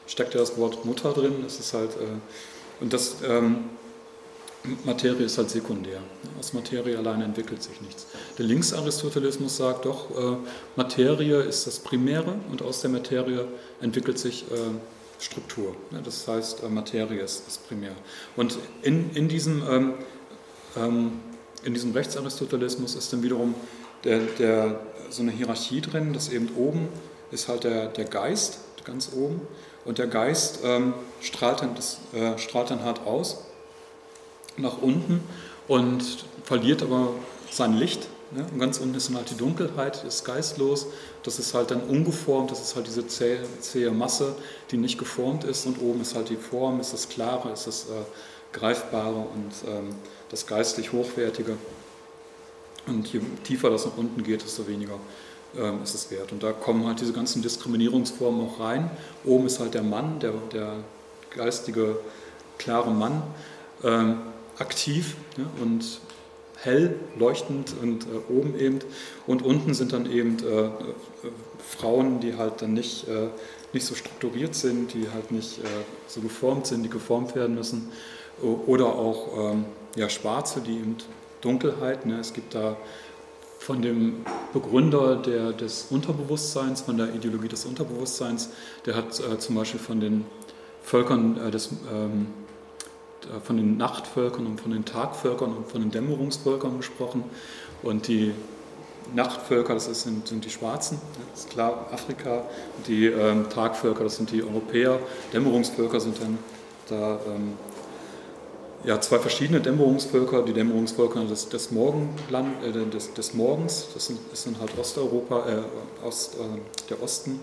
steckt 0.05 0.35
ja 0.35 0.39
das 0.39 0.55
Wort 0.57 0.85
Mutter 0.85 1.13
drin. 1.13 1.33
Das 1.43 1.59
ist 1.59 1.73
halt, 1.73 1.89
äh, 1.93 2.79
und 2.79 2.93
das 2.93 3.15
ähm, 3.27 3.71
Materie 4.83 5.25
ist 5.25 5.39
halt 5.39 5.49
sekundär. 5.49 5.99
Aus 6.39 6.53
Materie 6.53 6.95
alleine 6.95 7.23
entwickelt 7.23 7.63
sich 7.63 7.81
nichts. 7.81 8.05
Der 8.37 8.45
Linksaristotelismus 8.45 9.57
sagt 9.57 9.85
doch, 9.85 10.11
äh, 10.11 10.37
Materie 10.75 11.41
ist 11.41 11.65
das 11.65 11.79
Primäre 11.79 12.35
und 12.51 12.61
aus 12.61 12.81
der 12.81 12.91
Materie 12.91 13.47
entwickelt 13.81 14.19
sich 14.19 14.43
äh, 14.51 14.55
Struktur. 15.21 15.75
Das 16.03 16.27
heißt, 16.27 16.63
äh, 16.63 16.69
Materie 16.69 17.21
ist, 17.21 17.47
ist, 17.47 17.67
primär. 17.67 17.91
Und 18.35 18.57
in, 18.81 19.11
in, 19.13 19.27
diesem, 19.27 19.63
ähm, 19.69 19.93
ähm, 20.75 21.19
in 21.63 21.73
diesem 21.73 21.91
Rechtsaristotelismus 21.91 22.95
ist 22.95 23.13
dann 23.13 23.21
wiederum 23.23 23.53
der, 24.03 24.19
der, 24.19 24.79
so 25.09 25.21
eine 25.21 25.31
Hierarchie 25.31 25.81
drin, 25.81 26.13
dass 26.13 26.29
eben 26.29 26.49
oben 26.55 26.89
ist 27.31 27.47
halt 27.47 27.63
der, 27.63 27.87
der 27.87 28.05
Geist, 28.05 28.59
ganz 28.83 29.11
oben, 29.15 29.41
und 29.85 29.97
der 29.97 30.07
Geist 30.07 30.59
ähm, 30.63 30.93
strahlt, 31.21 31.61
dann, 31.61 31.75
das, 31.75 31.99
äh, 32.13 32.37
strahlt 32.37 32.71
dann 32.71 32.83
hart 32.83 33.05
aus 33.05 33.45
nach 34.57 34.81
unten 34.81 35.23
und 35.67 36.03
verliert 36.43 36.81
aber 36.81 37.13
sein 37.49 37.73
Licht. 37.73 38.07
Ne? 38.31 38.45
Und 38.51 38.59
ganz 38.59 38.79
unten 38.79 38.95
ist 38.95 39.09
dann 39.09 39.17
halt 39.17 39.29
die 39.29 39.37
Dunkelheit, 39.37 40.03
ist 40.03 40.23
geistlos. 40.23 40.87
Das 41.23 41.39
ist 41.39 41.53
halt 41.53 41.71
dann 41.71 41.81
ungeformt, 41.81 42.51
das 42.51 42.61
ist 42.61 42.75
halt 42.75 42.87
diese 42.87 43.07
zähe, 43.07 43.39
zähe 43.59 43.91
Masse, 43.91 44.35
die 44.71 44.77
nicht 44.77 44.97
geformt 44.97 45.43
ist. 45.43 45.65
Und 45.65 45.81
oben 45.81 46.01
ist 46.01 46.15
halt 46.15 46.29
die 46.29 46.37
Form, 46.37 46.79
ist 46.79 46.93
das 46.93 47.09
Klare, 47.09 47.51
ist 47.51 47.67
das 47.67 47.85
äh, 47.85 48.57
Greifbare 48.57 49.15
und 49.15 49.51
ähm, 49.67 49.95
das 50.29 50.47
geistlich 50.47 50.91
Hochwertige. 50.91 51.57
Und 52.87 53.07
je 53.11 53.21
tiefer 53.43 53.69
das 53.69 53.85
nach 53.85 53.97
unten 53.97 54.23
geht, 54.23 54.43
desto 54.43 54.67
weniger 54.67 54.97
ähm, 55.57 55.83
ist 55.83 55.93
es 55.93 56.09
wert. 56.09 56.31
Und 56.31 56.43
da 56.43 56.51
kommen 56.51 56.85
halt 56.87 57.01
diese 57.01 57.13
ganzen 57.13 57.41
Diskriminierungsformen 57.41 58.47
auch 58.47 58.59
rein. 58.59 58.89
Oben 59.23 59.45
ist 59.45 59.59
halt 59.59 59.73
der 59.73 59.83
Mann, 59.83 60.19
der, 60.19 60.33
der 60.51 60.75
geistige, 61.35 61.97
klare 62.57 62.91
Mann. 62.91 63.21
Ähm, 63.83 64.21
aktiv 64.57 65.15
ja, 65.37 65.45
und 65.61 65.99
hell 66.63 66.95
leuchtend 67.17 67.73
und 67.81 68.03
äh, 68.03 68.31
oben 68.31 68.57
eben 68.57 68.79
und 69.27 69.41
unten 69.41 69.73
sind 69.73 69.93
dann 69.93 70.11
eben 70.11 70.37
äh, 70.43 70.65
äh, 70.65 70.69
Frauen, 71.59 72.19
die 72.19 72.35
halt 72.35 72.61
dann 72.61 72.73
nicht, 72.73 73.07
äh, 73.07 73.29
nicht 73.73 73.85
so 73.85 73.95
strukturiert 73.95 74.55
sind, 74.55 74.93
die 74.93 75.09
halt 75.11 75.31
nicht 75.31 75.59
äh, 75.59 75.67
so 76.07 76.21
geformt 76.21 76.67
sind, 76.67 76.83
die 76.83 76.89
geformt 76.89 77.35
werden 77.35 77.55
müssen 77.55 77.89
oder 78.65 78.87
auch 78.87 79.51
ähm, 79.51 79.65
ja, 79.95 80.09
Schwarze, 80.09 80.61
die 80.61 80.71
eben 80.71 80.97
Dunkelheit, 81.41 82.05
ne? 82.05 82.19
es 82.19 82.33
gibt 82.33 82.55
da 82.55 82.75
von 83.59 83.83
dem 83.83 84.25
Begründer 84.53 85.17
der, 85.17 85.51
des 85.51 85.87
Unterbewusstseins, 85.91 86.81
von 86.81 86.97
der 86.97 87.13
Ideologie 87.13 87.49
des 87.49 87.65
Unterbewusstseins, 87.65 88.49
der 88.85 88.95
hat 88.95 89.19
äh, 89.19 89.37
zum 89.37 89.55
Beispiel 89.55 89.79
von 89.79 89.99
den 89.99 90.25
Völkern 90.81 91.51
des 91.51 91.69
ähm, 91.93 92.27
äh, 92.40 92.40
von 93.43 93.57
den 93.57 93.77
Nachtvölkern 93.77 94.45
und 94.45 94.59
von 94.59 94.71
den 94.71 94.85
Tagvölkern 94.85 95.53
und 95.53 95.67
von 95.67 95.81
den 95.81 95.91
Dämmerungsvölkern 95.91 96.77
gesprochen. 96.77 97.23
Und 97.83 98.07
die 98.07 98.33
Nachtvölker, 99.13 99.73
das 99.73 99.85
sind, 99.85 100.27
sind 100.27 100.45
die 100.45 100.49
Schwarzen, 100.49 100.99
das 101.31 101.41
ist 101.41 101.49
klar 101.49 101.87
Afrika. 101.91 102.43
Die 102.87 103.07
ähm, 103.07 103.49
Tagvölker, 103.49 104.03
das 104.03 104.17
sind 104.17 104.31
die 104.31 104.43
Europäer. 104.43 104.99
Dämmerungsvölker 105.33 105.99
sind 105.99 106.21
dann 106.21 106.37
da 106.87 107.19
ähm, 107.27 107.53
ja, 108.83 108.99
zwei 108.99 109.19
verschiedene 109.19 109.59
Dämmerungsvölker. 109.59 110.43
Die 110.43 110.53
Dämmerungsvölker 110.53 111.23
des, 111.25 111.49
des, 111.49 111.71
Morgenland, 111.71 112.63
äh, 112.63 112.71
des, 112.71 113.13
des 113.13 113.33
Morgens, 113.33 113.87
das 113.93 114.07
sind, 114.07 114.19
das 114.31 114.43
sind 114.43 114.59
halt 114.59 114.71
Osteuropa, 114.79 115.45
äh, 115.47 116.05
Ost, 116.05 116.35
äh, 116.35 116.89
der 116.89 117.01
Osten. 117.03 117.39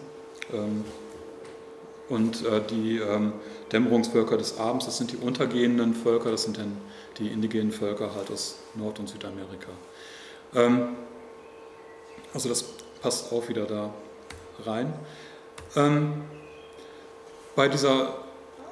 Ähm, 0.52 0.84
und 2.08 2.44
äh, 2.44 2.62
die 2.68 2.98
ähm, 2.98 3.32
Dämmerungsvölker 3.72 4.36
des 4.36 4.58
Abends, 4.58 4.86
das 4.86 4.96
sind 4.98 5.12
die 5.12 5.16
untergehenden 5.16 5.94
Völker, 5.94 6.30
das 6.30 6.44
sind 6.44 6.58
dann 6.58 6.76
die 7.18 7.28
indigenen 7.28 7.72
Völker 7.72 8.14
halt 8.14 8.30
aus 8.30 8.56
Nord- 8.74 8.98
und 8.98 9.08
Südamerika. 9.08 9.70
Ähm, 10.54 10.96
also 12.32 12.48
das 12.48 12.64
passt 13.02 13.32
auch 13.32 13.48
wieder 13.48 13.66
da 13.66 13.92
rein. 14.64 14.92
Ähm, 15.76 16.22
bei 17.54 17.68
dieser 17.68 18.14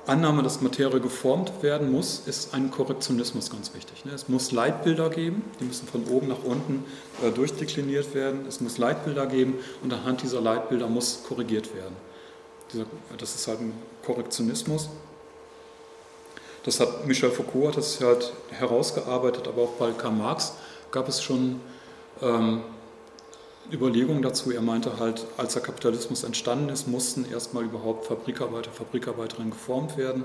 Annahme, 0.06 0.42
dass 0.42 0.62
Materie 0.62 1.00
geformt 1.00 1.52
werden 1.62 1.90
muss, 1.90 2.22
ist 2.26 2.54
ein 2.54 2.70
Korrektionismus 2.70 3.50
ganz 3.50 3.74
wichtig. 3.74 4.04
Ne? 4.04 4.12
Es 4.12 4.28
muss 4.28 4.52
Leitbilder 4.52 5.10
geben, 5.10 5.42
die 5.60 5.64
müssen 5.64 5.88
von 5.88 6.04
oben 6.06 6.28
nach 6.28 6.44
unten 6.44 6.84
äh, 7.22 7.30
durchdekliniert 7.32 8.14
werden. 8.14 8.46
Es 8.48 8.60
muss 8.60 8.78
Leitbilder 8.78 9.26
geben 9.26 9.58
und 9.82 9.92
anhand 9.92 10.22
dieser 10.22 10.40
Leitbilder 10.40 10.86
muss 10.86 11.24
korrigiert 11.26 11.74
werden 11.74 11.96
das 13.18 13.34
ist 13.34 13.48
halt 13.48 13.60
ein 13.60 13.72
Korrektionismus. 14.04 14.88
Das 16.64 16.80
hat 16.80 17.06
Michel 17.06 17.30
Foucault 17.30 17.68
hat 17.68 17.76
das 17.76 18.00
halt 18.00 18.32
herausgearbeitet, 18.50 19.46
aber 19.46 19.62
auch 19.62 19.72
bei 19.74 19.92
Karl 19.92 20.12
Marx 20.12 20.54
gab 20.90 21.08
es 21.08 21.22
schon 21.22 21.60
ähm, 22.20 22.62
Überlegungen 23.72 24.22
dazu. 24.22 24.50
Er 24.50 24.62
meinte 24.62 24.98
halt, 24.98 25.26
als 25.36 25.52
der 25.54 25.62
Kapitalismus 25.62 26.24
entstanden 26.24 26.68
ist, 26.68 26.88
mussten 26.88 27.24
erstmal 27.30 27.64
überhaupt 27.64 28.06
Fabrikarbeiter, 28.06 28.70
Fabrikarbeiterinnen 28.70 29.50
geformt 29.50 29.96
werden 29.96 30.24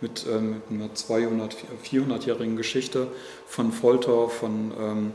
mit, 0.00 0.26
ähm, 0.26 0.62
mit 0.68 0.80
einer 0.80 0.94
200, 0.94 1.56
400-jährigen 1.84 2.56
Geschichte 2.56 3.08
von 3.46 3.72
Folter, 3.72 4.28
von 4.28 4.72
ähm, 4.78 5.12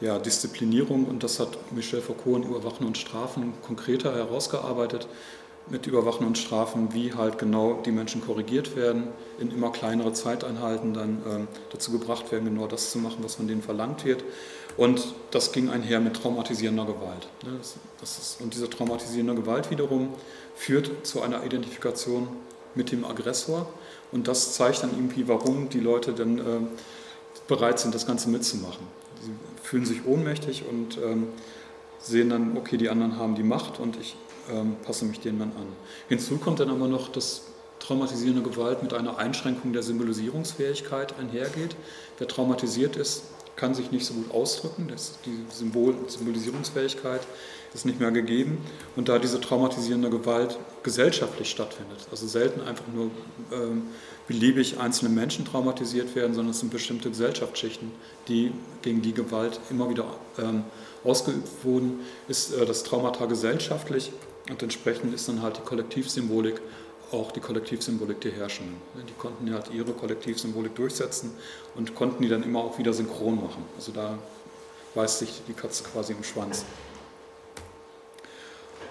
ja, 0.00 0.18
Disziplinierung 0.18 1.04
und 1.04 1.22
das 1.22 1.38
hat 1.40 1.58
Michel 1.72 2.00
Foucault 2.00 2.44
in 2.44 2.50
Überwachen 2.50 2.86
und 2.86 2.96
Strafen 2.96 3.52
konkreter 3.66 4.14
herausgearbeitet 4.14 5.06
mit 5.70 5.86
Überwachen 5.86 6.26
und 6.26 6.36
Strafen, 6.36 6.92
wie 6.92 7.14
halt 7.14 7.38
genau 7.38 7.80
die 7.84 7.92
Menschen 7.92 8.20
korrigiert 8.20 8.76
werden, 8.76 9.04
in 9.38 9.50
immer 9.50 9.70
kleinere 9.70 10.12
Zeiteinheiten 10.12 10.94
dann 10.94 11.22
ähm, 11.26 11.48
dazu 11.70 11.92
gebracht 11.92 12.30
werden, 12.32 12.44
genau 12.46 12.66
das 12.66 12.90
zu 12.90 12.98
machen, 12.98 13.18
was 13.20 13.36
von 13.36 13.46
denen 13.46 13.62
verlangt 13.62 14.04
wird. 14.04 14.24
Und 14.76 15.14
das 15.30 15.52
ging 15.52 15.68
einher 15.68 16.00
mit 16.00 16.14
traumatisierender 16.16 16.84
Gewalt. 16.84 17.28
Ne? 17.44 17.52
Das, 17.58 17.74
das 18.00 18.18
ist, 18.18 18.40
und 18.40 18.54
diese 18.54 18.68
traumatisierende 18.68 19.34
Gewalt 19.34 19.70
wiederum 19.70 20.08
führt 20.54 21.06
zu 21.06 21.22
einer 21.22 21.44
Identifikation 21.44 22.28
mit 22.74 22.92
dem 22.92 23.04
Aggressor. 23.04 23.68
Und 24.12 24.28
das 24.28 24.54
zeigt 24.54 24.82
dann 24.82 24.90
irgendwie, 24.90 25.28
warum 25.28 25.68
die 25.68 25.80
Leute 25.80 26.12
dann 26.12 26.38
äh, 26.38 26.42
bereit 27.46 27.78
sind, 27.78 27.94
das 27.94 28.06
Ganze 28.06 28.28
mitzumachen. 28.28 28.86
Sie 29.22 29.32
fühlen 29.62 29.84
sich 29.84 30.06
ohnmächtig 30.06 30.64
und 30.68 30.98
ähm, 30.98 31.28
sehen 32.00 32.30
dann, 32.30 32.56
okay, 32.56 32.76
die 32.76 32.88
anderen 32.88 33.18
haben 33.18 33.34
die 33.34 33.42
Macht 33.42 33.78
und 33.78 33.96
ich 34.00 34.16
ähm, 34.52 34.76
passe 34.84 35.04
mich 35.04 35.20
denen 35.20 35.38
dann 35.38 35.52
an. 35.52 35.66
Hinzu 36.08 36.38
kommt 36.38 36.60
dann 36.60 36.70
aber 36.70 36.88
noch, 36.88 37.08
dass 37.08 37.42
traumatisierende 37.80 38.42
Gewalt 38.42 38.82
mit 38.82 38.92
einer 38.94 39.18
Einschränkung 39.18 39.72
der 39.72 39.82
Symbolisierungsfähigkeit 39.82 41.18
einhergeht. 41.18 41.76
Wer 42.18 42.28
traumatisiert 42.28 42.96
ist, 42.96 43.24
kann 43.56 43.74
sich 43.74 43.90
nicht 43.90 44.06
so 44.06 44.14
gut 44.14 44.30
ausdrücken. 44.32 44.88
Das, 44.88 45.18
die 45.26 45.44
Symbol 45.52 45.94
Symbolisierungsfähigkeit 46.06 47.20
ist 47.74 47.84
nicht 47.84 48.00
mehr 48.00 48.10
gegeben. 48.10 48.58
Und 48.96 49.08
da 49.08 49.18
diese 49.18 49.40
traumatisierende 49.40 50.10
Gewalt 50.10 50.58
gesellschaftlich 50.82 51.50
stattfindet, 51.50 51.98
also 52.10 52.26
selten 52.26 52.60
einfach 52.62 52.86
nur 52.94 53.10
ähm, 53.52 53.82
beliebig 54.26 54.78
einzelne 54.78 55.10
Menschen 55.10 55.44
traumatisiert 55.44 56.14
werden, 56.14 56.34
sondern 56.34 56.52
es 56.52 56.60
sind 56.60 56.70
bestimmte 56.70 57.10
Gesellschaftsschichten, 57.10 57.90
die 58.28 58.52
gegen 58.82 59.02
die 59.02 59.12
Gewalt 59.12 59.60
immer 59.70 59.90
wieder 59.90 60.06
ähm, 60.38 60.64
ausgeübt 61.04 61.48
wurden, 61.64 62.00
ist 62.28 62.54
äh, 62.54 62.64
das 62.64 62.82
Traumata 62.82 63.26
gesellschaftlich 63.26 64.12
Und 64.50 64.62
entsprechend 64.62 65.14
ist 65.14 65.28
dann 65.28 65.42
halt 65.42 65.58
die 65.58 65.62
Kollektivsymbolik 65.62 66.60
auch 67.12 67.32
die 67.32 67.40
Kollektivsymbolik 67.40 68.20
der 68.20 68.32
Herrschenden. 68.32 68.76
Die 69.08 69.12
konnten 69.14 69.52
halt 69.52 69.70
ihre 69.72 69.92
Kollektivsymbolik 69.92 70.74
durchsetzen 70.74 71.32
und 71.74 71.94
konnten 71.94 72.22
die 72.22 72.28
dann 72.28 72.42
immer 72.42 72.60
auch 72.60 72.78
wieder 72.78 72.92
synchron 72.92 73.36
machen. 73.36 73.64
Also 73.76 73.92
da 73.92 74.18
beißt 74.94 75.20
sich 75.20 75.42
die 75.48 75.52
Katze 75.52 75.84
quasi 75.84 76.12
im 76.12 76.22
Schwanz. 76.22 76.64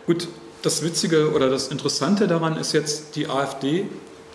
Gut, 0.06 0.28
das 0.62 0.84
Witzige 0.84 1.32
oder 1.32 1.50
das 1.50 1.69
Interessante 1.69 2.28
daran 2.28 2.58
ist 2.58 2.74
jetzt, 2.74 3.15
die 3.15 3.28
AfD 3.28 3.86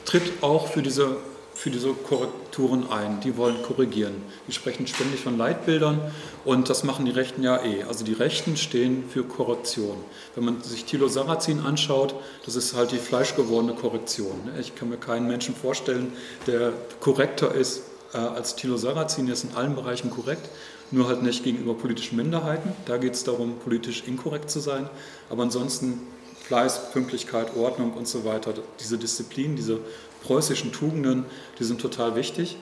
tritt 0.05 0.43
auch 0.43 0.69
für 0.69 0.83
diese 0.83 1.17
für 1.65 1.71
diese 1.71 1.95
Korrekturen 1.95 2.91
ein. 2.91 3.21
Die 3.21 3.39
wollen 3.39 3.63
korrigieren. 3.63 4.17
Die 4.47 4.53
sprechen 4.53 4.87
ständig 4.87 5.21
von 5.21 5.39
Leitbildern 5.39 5.99
und 6.45 6.69
das 6.69 6.85
machen 6.85 7.07
die 7.07 7.11
Rechten 7.11 7.43
ja 7.43 7.65
eh. 7.65 7.85
Also 7.85 8.05
die 8.05 8.13
Rechten 8.13 8.59
stehen 8.59 9.03
für 9.09 9.25
Korrektion. 9.25 9.97
Wenn 10.35 10.45
man 10.45 10.61
sich 10.61 10.85
Thilo 10.85 11.09
Sarrazin 11.09 11.61
anschaut, 11.61 12.15
das 12.45 12.55
ist 12.55 12.75
halt 12.75 12.93
die 12.93 12.99
fleischgewordene 12.99 13.73
Korrektion. 13.73 14.51
Ich 14.61 14.75
kann 14.75 14.91
mir 14.91 14.99
keinen 14.99 15.27
Menschen 15.27 15.55
vorstellen, 15.55 16.13
der 16.47 16.75
korrekter 17.01 17.55
ist 17.55 17.81
äh, 18.13 18.19
als 18.19 18.57
Thilo 18.57 18.77
Sarrazin. 18.77 19.27
Er 19.29 19.33
ist 19.33 19.45
in 19.45 19.57
allen 19.57 19.75
Bereichen 19.75 20.11
korrekt, 20.11 20.51
nur 20.91 21.09
halt 21.09 21.23
nicht 21.23 21.45
gegenüber 21.45 21.73
politischen 21.73 22.17
Minderheiten. 22.17 22.73
Da 22.85 22.99
geht 22.99 23.15
es 23.15 23.25
darum, 23.25 23.55
politisch 23.61 24.05
inkorrekt 24.07 24.51
zu 24.51 24.61
sein. 24.61 24.91
Aber 25.31 25.45
ansonsten 25.45 25.99
Fleiß, 26.47 26.93
Pünktlichkeit, 26.93 27.57
Ordnung 27.57 27.95
und 27.95 28.07
so 28.07 28.27
weiter, 28.27 28.53
diese 28.79 28.99
Disziplin, 28.99 29.57
diese 29.57 29.81
preußischen 30.25 30.73
Tugenden, 30.73 31.25
die 31.59 31.65
sind 31.65 31.81
total 31.81 32.17
wichtig. 32.17 32.57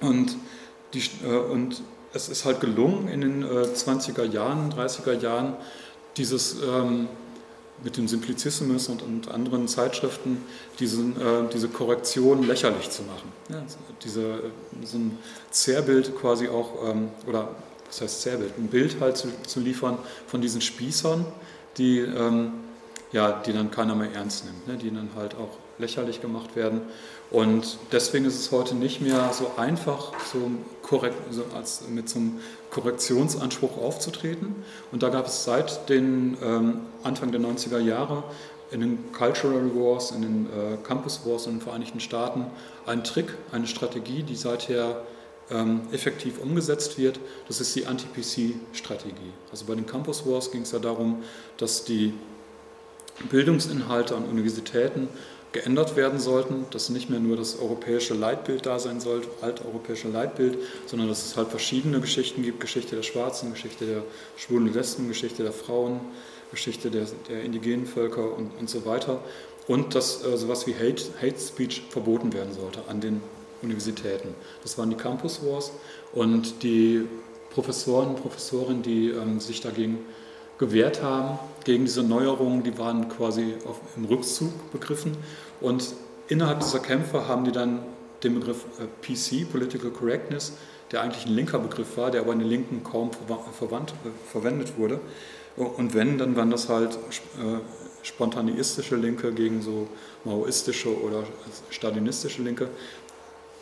Und, 0.00 0.36
die, 0.94 1.02
äh, 1.24 1.36
und 1.36 1.82
es 2.12 2.28
ist 2.28 2.44
halt 2.44 2.60
gelungen, 2.60 3.08
in 3.08 3.20
den 3.20 3.42
äh, 3.42 3.46
20er 3.46 4.24
Jahren, 4.24 4.72
30er 4.72 5.14
Jahren, 5.20 5.54
dieses 6.16 6.56
ähm, 6.62 7.08
mit 7.82 7.96
dem 7.96 8.08
Simplicissimus 8.08 8.88
und, 8.88 9.02
und 9.02 9.30
anderen 9.30 9.66
Zeitschriften 9.68 10.42
diesen, 10.78 11.16
äh, 11.16 11.48
diese 11.52 11.68
Korrektion 11.68 12.46
lächerlich 12.46 12.90
zu 12.90 13.02
machen. 13.02 13.32
Ja, 13.48 13.62
diese, 14.02 14.22
äh, 14.22 14.84
so 14.84 14.98
ein 14.98 15.18
Zerrbild 15.50 16.16
quasi 16.16 16.48
auch, 16.48 16.90
ähm, 16.90 17.08
oder 17.26 17.48
was 17.86 18.00
heißt 18.00 18.22
Zerrbild, 18.22 18.58
ein 18.58 18.68
Bild 18.68 19.00
halt 19.00 19.16
zu, 19.16 19.28
zu 19.46 19.60
liefern 19.60 19.98
von 20.26 20.40
diesen 20.40 20.60
Spießern, 20.60 21.24
die, 21.78 22.00
ähm, 22.00 22.52
ja, 23.12 23.32
die 23.32 23.52
dann 23.52 23.70
keiner 23.70 23.94
mehr 23.94 24.12
ernst 24.12 24.44
nimmt, 24.44 24.66
ne, 24.68 24.76
die 24.76 24.94
dann 24.94 25.10
halt 25.16 25.34
auch 25.34 25.56
lächerlich 25.80 26.20
gemacht 26.20 26.56
werden. 26.56 26.82
Und 27.30 27.78
deswegen 27.92 28.24
ist 28.24 28.38
es 28.38 28.50
heute 28.50 28.74
nicht 28.74 29.00
mehr 29.00 29.32
so 29.32 29.52
einfach, 29.56 30.12
so, 30.32 30.50
korrekt, 30.82 31.16
so 31.30 31.44
als, 31.56 31.82
mit 31.88 32.08
so 32.08 32.18
einem 32.18 32.40
Korrektionsanspruch 32.70 33.78
aufzutreten. 33.78 34.56
Und 34.90 35.02
da 35.02 35.08
gab 35.08 35.26
es 35.26 35.44
seit 35.44 35.88
den 35.88 36.36
ähm, 36.42 36.80
Anfang 37.02 37.30
der 37.30 37.40
90er 37.40 37.78
Jahre 37.78 38.24
in 38.72 38.80
den 38.80 39.12
Cultural 39.12 39.74
Wars, 39.74 40.10
in 40.12 40.22
den 40.22 40.46
äh, 40.46 40.76
Campus 40.84 41.20
Wars 41.24 41.46
in 41.46 41.54
den 41.54 41.60
Vereinigten 41.60 42.00
Staaten 42.00 42.46
einen 42.86 43.04
Trick, 43.04 43.34
eine 43.52 43.66
Strategie, 43.66 44.22
die 44.22 44.36
seither 44.36 45.02
ähm, 45.50 45.82
effektiv 45.92 46.40
umgesetzt 46.40 46.98
wird. 46.98 47.18
Das 47.48 47.60
ist 47.60 47.74
die 47.74 47.86
Anti-PC-Strategie. 47.86 49.32
Also 49.50 49.64
bei 49.66 49.74
den 49.74 49.86
Campus 49.86 50.26
Wars 50.26 50.50
ging 50.50 50.62
es 50.62 50.72
ja 50.72 50.78
darum, 50.78 51.22
dass 51.56 51.84
die 51.84 52.14
Bildungsinhalte 53.28 54.16
an 54.16 54.24
Universitäten 54.24 55.08
geändert 55.52 55.96
werden 55.96 56.20
sollten, 56.20 56.66
dass 56.70 56.90
nicht 56.90 57.10
mehr 57.10 57.20
nur 57.20 57.36
das 57.36 57.58
europäische 57.58 58.14
Leitbild 58.14 58.66
da 58.66 58.78
sein 58.78 59.00
soll, 59.00 59.22
alteuropäische 59.40 60.08
Leitbild, 60.08 60.58
sondern 60.86 61.08
dass 61.08 61.26
es 61.26 61.36
halt 61.36 61.48
verschiedene 61.48 62.00
Geschichten 62.00 62.42
gibt, 62.42 62.60
Geschichte 62.60 62.96
der 62.96 63.02
Schwarzen, 63.02 63.52
Geschichte 63.52 63.86
der 63.86 64.02
Schwulen 64.36 64.72
Lesben, 64.72 65.08
Geschichte 65.08 65.42
der 65.42 65.52
Frauen, 65.52 66.00
Geschichte 66.50 66.90
der, 66.90 67.06
der 67.28 67.42
indigenen 67.42 67.86
Völker 67.86 68.36
und, 68.36 68.52
und 68.58 68.70
so 68.70 68.84
weiter. 68.84 69.20
Und 69.66 69.94
dass 69.94 70.24
äh, 70.24 70.36
sowas 70.36 70.66
wie 70.66 70.74
Hate, 70.74 71.04
Hate 71.20 71.38
Speech 71.38 71.82
verboten 71.90 72.32
werden 72.32 72.54
sollte 72.54 72.80
an 72.88 73.00
den 73.00 73.20
Universitäten. 73.62 74.34
Das 74.62 74.78
waren 74.78 74.90
die 74.90 74.96
Campus 74.96 75.40
Wars 75.44 75.72
und 76.12 76.62
die 76.62 77.06
Professoren 77.50 78.10
und 78.10 78.22
Professorinnen, 78.22 78.82
die 78.82 79.10
ähm, 79.10 79.40
sich 79.40 79.60
dagegen 79.60 79.98
gewehrt 80.58 81.02
haben 81.02 81.38
gegen 81.70 81.84
diese 81.84 82.02
Neuerungen, 82.02 82.64
die 82.64 82.76
waren 82.78 83.08
quasi 83.08 83.54
auf, 83.64 83.80
im 83.96 84.04
Rückzug 84.04 84.72
begriffen. 84.72 85.16
Und 85.60 85.94
innerhalb 86.26 86.58
dieser 86.58 86.80
Kämpfe 86.80 87.28
haben 87.28 87.44
die 87.44 87.52
dann 87.52 87.80
den 88.24 88.34
Begriff 88.34 88.64
äh, 88.80 88.86
PC, 89.06 89.48
Political 89.48 89.90
Correctness, 89.90 90.54
der 90.90 91.02
eigentlich 91.02 91.26
ein 91.26 91.32
linker 91.32 91.60
Begriff 91.60 91.96
war, 91.96 92.10
der 92.10 92.22
aber 92.22 92.32
in 92.32 92.40
den 92.40 92.48
Linken 92.48 92.82
kaum 92.82 93.12
verwandt, 93.56 93.94
äh, 94.04 94.08
verwendet 94.28 94.78
wurde. 94.78 94.98
Und 95.56 95.94
wenn, 95.94 96.18
dann 96.18 96.34
waren 96.34 96.50
das 96.50 96.68
halt 96.68 96.94
äh, 96.94 97.60
spontaneistische 98.02 98.96
Linke 98.96 99.32
gegen 99.32 99.62
so 99.62 99.86
maoistische 100.24 101.00
oder 101.00 101.22
stalinistische 101.70 102.42
Linke. 102.42 102.68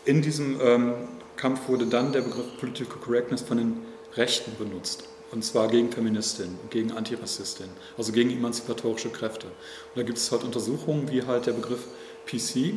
In 0.07 0.23
diesem 0.23 0.59
ähm, 0.63 0.95
Kampf 1.37 1.69
wurde 1.69 1.87
dann 1.87 2.13
der 2.13 2.23
Begriff 2.23 2.57
Political 2.59 2.97
Correctness 3.05 3.43
von 3.43 3.59
den 3.59 3.77
Rechten 4.17 4.53
benutzt. 4.57 5.09
Und 5.31 5.45
zwar 5.45 5.69
gegen 5.69 5.93
Feministinnen 5.93 6.59
und 6.63 6.71
gegen 6.71 6.93
Antirassistinnen, 6.93 7.73
also 7.99 8.13
gegen 8.13 8.31
emanzipatorische 8.31 9.11
Kräfte. 9.11 9.47
Und 9.47 9.97
da 9.97 10.03
gibt 10.03 10.19
es 10.19 10.33
halt 10.33 10.43
Untersuchungen, 10.43 11.11
wie 11.11 11.23
halt 11.23 11.47
der 11.47 11.53
Begriff 11.53 11.87
PC, 12.27 12.75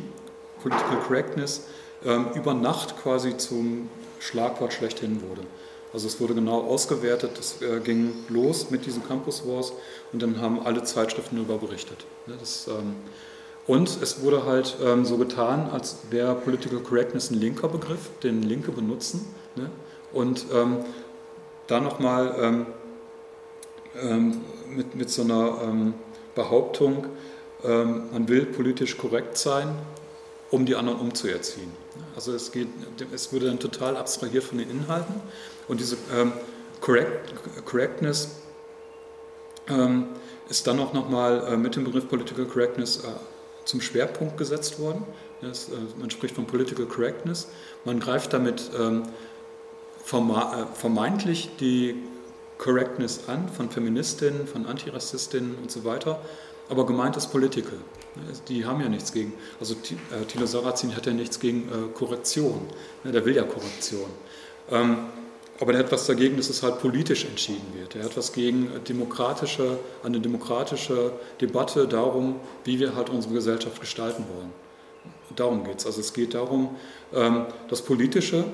Political 0.62 0.98
Correctness, 1.06 1.62
ähm, 2.04 2.26
über 2.34 2.52
Nacht 2.52 2.96
quasi 3.02 3.36
zum 3.36 3.88
Schlagwort 4.20 4.72
schlechthin 4.72 5.22
wurde. 5.22 5.42
Also 5.92 6.06
es 6.06 6.20
wurde 6.20 6.34
genau 6.34 6.62
ausgewertet, 6.62 7.32
es 7.38 7.60
äh, 7.60 7.80
ging 7.80 8.12
los 8.28 8.70
mit 8.70 8.86
diesen 8.86 9.06
Campus 9.06 9.46
Wars 9.46 9.72
und 10.12 10.22
dann 10.22 10.40
haben 10.40 10.60
alle 10.60 10.82
Zeitschriften 10.84 11.36
darüber 11.36 11.58
berichtet. 11.58 12.06
Das, 12.26 12.66
ähm, 12.68 12.94
und 13.66 13.88
es 14.02 14.22
wurde 14.22 14.44
halt 14.44 14.76
ähm, 14.82 15.04
so 15.04 15.18
getan, 15.18 15.68
als 15.70 15.98
wäre 16.10 16.34
Political 16.34 16.80
Correctness 16.80 17.30
ein 17.30 17.38
linker 17.38 17.68
Begriff, 17.68 18.10
den 18.22 18.42
Linke 18.42 18.72
benutzen. 18.72 19.26
Ne? 19.54 19.70
Und 20.12 20.46
ähm, 20.52 20.78
da 21.66 21.80
nochmal 21.80 22.34
ähm, 22.40 22.66
ähm, 24.00 24.40
mit, 24.68 24.94
mit 24.94 25.10
so 25.10 25.22
einer 25.22 25.58
ähm, 25.62 25.94
Behauptung, 26.34 27.06
ähm, 27.64 28.04
man 28.12 28.28
will 28.28 28.46
politisch 28.46 28.96
korrekt 28.96 29.36
sein, 29.36 29.74
um 30.50 30.66
die 30.66 30.74
anderen 30.74 31.00
umzuerziehen. 31.00 31.70
Also 32.16 32.34
es, 32.34 32.52
geht, 32.52 32.68
es 33.12 33.32
wurde 33.32 33.46
dann 33.46 33.58
total 33.58 33.96
abstrahiert 33.96 34.44
von 34.44 34.58
den 34.58 34.70
Inhalten 34.70 35.14
und 35.68 35.80
diese 35.80 35.96
ähm, 36.14 36.32
Correct, 36.80 37.32
Correctness 37.64 38.42
ähm, 39.68 40.06
ist 40.48 40.66
dann 40.66 40.80
auch 40.80 40.92
nochmal 40.92 41.46
äh, 41.46 41.56
mit 41.56 41.76
dem 41.76 41.84
Begriff 41.84 42.08
Political 42.08 42.46
Correctness 42.46 42.98
äh, 42.98 43.08
zum 43.64 43.80
Schwerpunkt 43.80 44.36
gesetzt 44.36 44.80
worden. 44.80 45.04
Das, 45.40 45.68
äh, 45.68 45.72
man 45.98 46.10
spricht 46.10 46.34
von 46.34 46.46
Political 46.46 46.86
Correctness. 46.86 47.48
Man 47.84 48.00
greift 48.00 48.32
damit 48.32 48.70
ähm, 48.78 49.04
äh, 49.04 49.06
vermeintlich 50.04 51.50
die 51.60 51.96
Correctness 52.58 53.28
an 53.28 53.48
von 53.48 53.70
Feministinnen, 53.70 54.46
von 54.46 54.66
Antirassistinnen 54.66 55.56
und 55.56 55.70
so 55.70 55.84
weiter, 55.84 56.20
aber 56.68 56.86
gemeint 56.86 57.16
ist 57.16 57.28
Political. 57.28 57.78
Die 58.48 58.64
haben 58.64 58.80
ja 58.80 58.88
nichts 58.88 59.12
gegen, 59.12 59.32
also 59.58 59.74
äh, 59.74 60.24
Thilo 60.26 60.46
Sarrazin 60.46 60.94
hat 60.94 61.06
ja 61.06 61.12
nichts 61.12 61.40
gegen 61.40 61.68
äh, 61.68 61.92
Korrektion, 61.94 62.60
der 63.04 63.24
will 63.24 63.34
ja 63.34 63.42
Korrektion. 63.42 64.10
Ähm, 64.70 64.98
aber 65.60 65.72
der 65.72 65.84
hat 65.84 65.92
was 65.92 66.06
dagegen, 66.06 66.36
dass 66.36 66.50
es 66.50 66.62
halt 66.62 66.80
politisch 66.80 67.24
entschieden 67.24 67.66
wird. 67.74 67.94
Er 67.94 68.04
hat 68.04 68.16
was 68.16 68.32
gegen 68.32 68.68
demokratische, 68.88 69.78
eine 70.02 70.18
demokratische 70.18 71.12
Debatte 71.40 71.86
darum, 71.86 72.36
wie 72.64 72.80
wir 72.80 72.96
halt 72.96 73.10
unsere 73.10 73.34
Gesellschaft 73.34 73.80
gestalten 73.80 74.24
wollen. 74.34 74.52
Darum 75.36 75.64
geht 75.64 75.78
es. 75.78 75.86
Also 75.86 76.00
es 76.00 76.12
geht 76.12 76.34
darum, 76.34 76.76
ähm, 77.14 77.46
das 77.68 77.82
Politische 77.82 78.44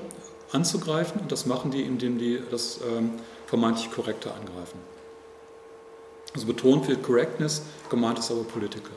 anzugreifen 0.51 1.21
und 1.21 1.31
das 1.31 1.45
machen 1.45 1.71
die, 1.71 1.83
indem 1.83 2.17
die 2.17 2.41
das 2.49 2.79
ähm, 2.81 3.11
vermeintlich 3.47 3.91
Korrekte 3.91 4.33
angreifen. 4.33 4.79
Also 6.33 6.45
betont 6.45 6.87
wird 6.87 7.03
Correctness, 7.03 7.63
gemeint 7.89 8.19
ist 8.19 8.31
aber 8.31 8.43
Political. 8.43 8.91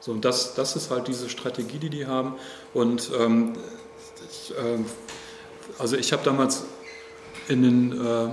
So, 0.00 0.12
und 0.12 0.24
das, 0.24 0.54
das 0.54 0.76
ist 0.76 0.90
halt 0.90 1.08
diese 1.08 1.28
Strategie, 1.28 1.78
die 1.78 1.90
die 1.90 2.06
haben. 2.06 2.34
Und 2.72 3.10
ähm, 3.18 3.54
ich, 4.30 4.52
äh, 4.56 4.78
also 5.78 5.96
ich 5.96 6.12
habe 6.12 6.22
damals 6.24 6.64
in 7.48 7.62
den 7.62 7.92
äh, 7.92 8.28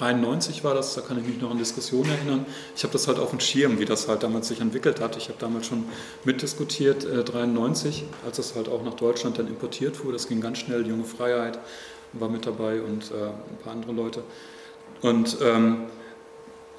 93 0.00 0.64
war 0.64 0.74
das, 0.74 0.94
da 0.94 1.02
kann 1.02 1.18
ich 1.18 1.26
mich 1.26 1.40
noch 1.40 1.50
an 1.50 1.58
Diskussionen 1.58 2.10
erinnern. 2.10 2.46
Ich 2.74 2.82
habe 2.84 2.92
das 2.92 3.06
halt 3.06 3.18
auf 3.18 3.30
dem 3.30 3.40
Schirm, 3.40 3.78
wie 3.78 3.84
das 3.84 4.08
halt 4.08 4.22
damals 4.22 4.48
sich 4.48 4.60
entwickelt 4.60 5.00
hat. 5.00 5.16
Ich 5.16 5.28
habe 5.28 5.38
damals 5.38 5.66
schon 5.66 5.84
mitdiskutiert, 6.24 7.04
äh, 7.04 7.22
93, 7.22 8.04
als 8.24 8.38
das 8.38 8.54
halt 8.54 8.68
auch 8.68 8.82
nach 8.82 8.94
Deutschland 8.94 9.38
dann 9.38 9.46
importiert 9.46 10.02
wurde. 10.02 10.14
Das 10.14 10.26
ging 10.26 10.40
ganz 10.40 10.58
schnell, 10.58 10.86
Junge 10.86 11.04
Freiheit 11.04 11.58
war 12.14 12.30
mit 12.30 12.46
dabei 12.46 12.80
und 12.80 13.10
äh, 13.10 13.26
ein 13.26 13.58
paar 13.62 13.74
andere 13.74 13.92
Leute. 13.92 14.22
Und 15.02 15.36
ähm, 15.42 15.82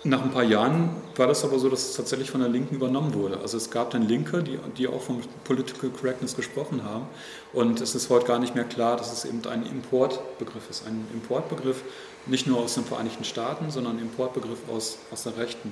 nach 0.03 0.23
ein 0.23 0.31
paar 0.31 0.43
Jahren 0.43 0.89
war 1.15 1.27
das 1.27 1.43
aber 1.43 1.59
so, 1.59 1.69
dass 1.69 1.89
es 1.89 1.95
tatsächlich 1.95 2.31
von 2.31 2.41
der 2.41 2.49
Linken 2.49 2.75
übernommen 2.75 3.13
wurde. 3.13 3.39
Also 3.39 3.57
es 3.57 3.69
gab 3.69 3.91
dann 3.91 4.01
Linke, 4.01 4.41
die, 4.41 4.57
die 4.77 4.87
auch 4.87 5.01
von 5.01 5.21
Political 5.43 5.91
Correctness 5.91 6.35
gesprochen 6.35 6.83
haben. 6.83 7.05
Und 7.53 7.81
es 7.81 7.93
ist 7.93 8.09
heute 8.09 8.25
gar 8.25 8.39
nicht 8.39 8.55
mehr 8.55 8.63
klar, 8.63 8.97
dass 8.97 9.13
es 9.13 9.25
eben 9.25 9.45
ein 9.47 9.63
Importbegriff 9.63 10.69
ist. 10.69 10.87
Ein 10.87 11.07
Importbegriff 11.13 11.83
nicht 12.25 12.47
nur 12.47 12.59
aus 12.59 12.73
den 12.73 12.83
Vereinigten 12.83 13.23
Staaten, 13.23 13.69
sondern 13.69 13.97
ein 13.97 14.01
Importbegriff 14.01 14.59
aus, 14.69 14.97
aus 15.11 15.23
der 15.23 15.37
Rechten 15.37 15.71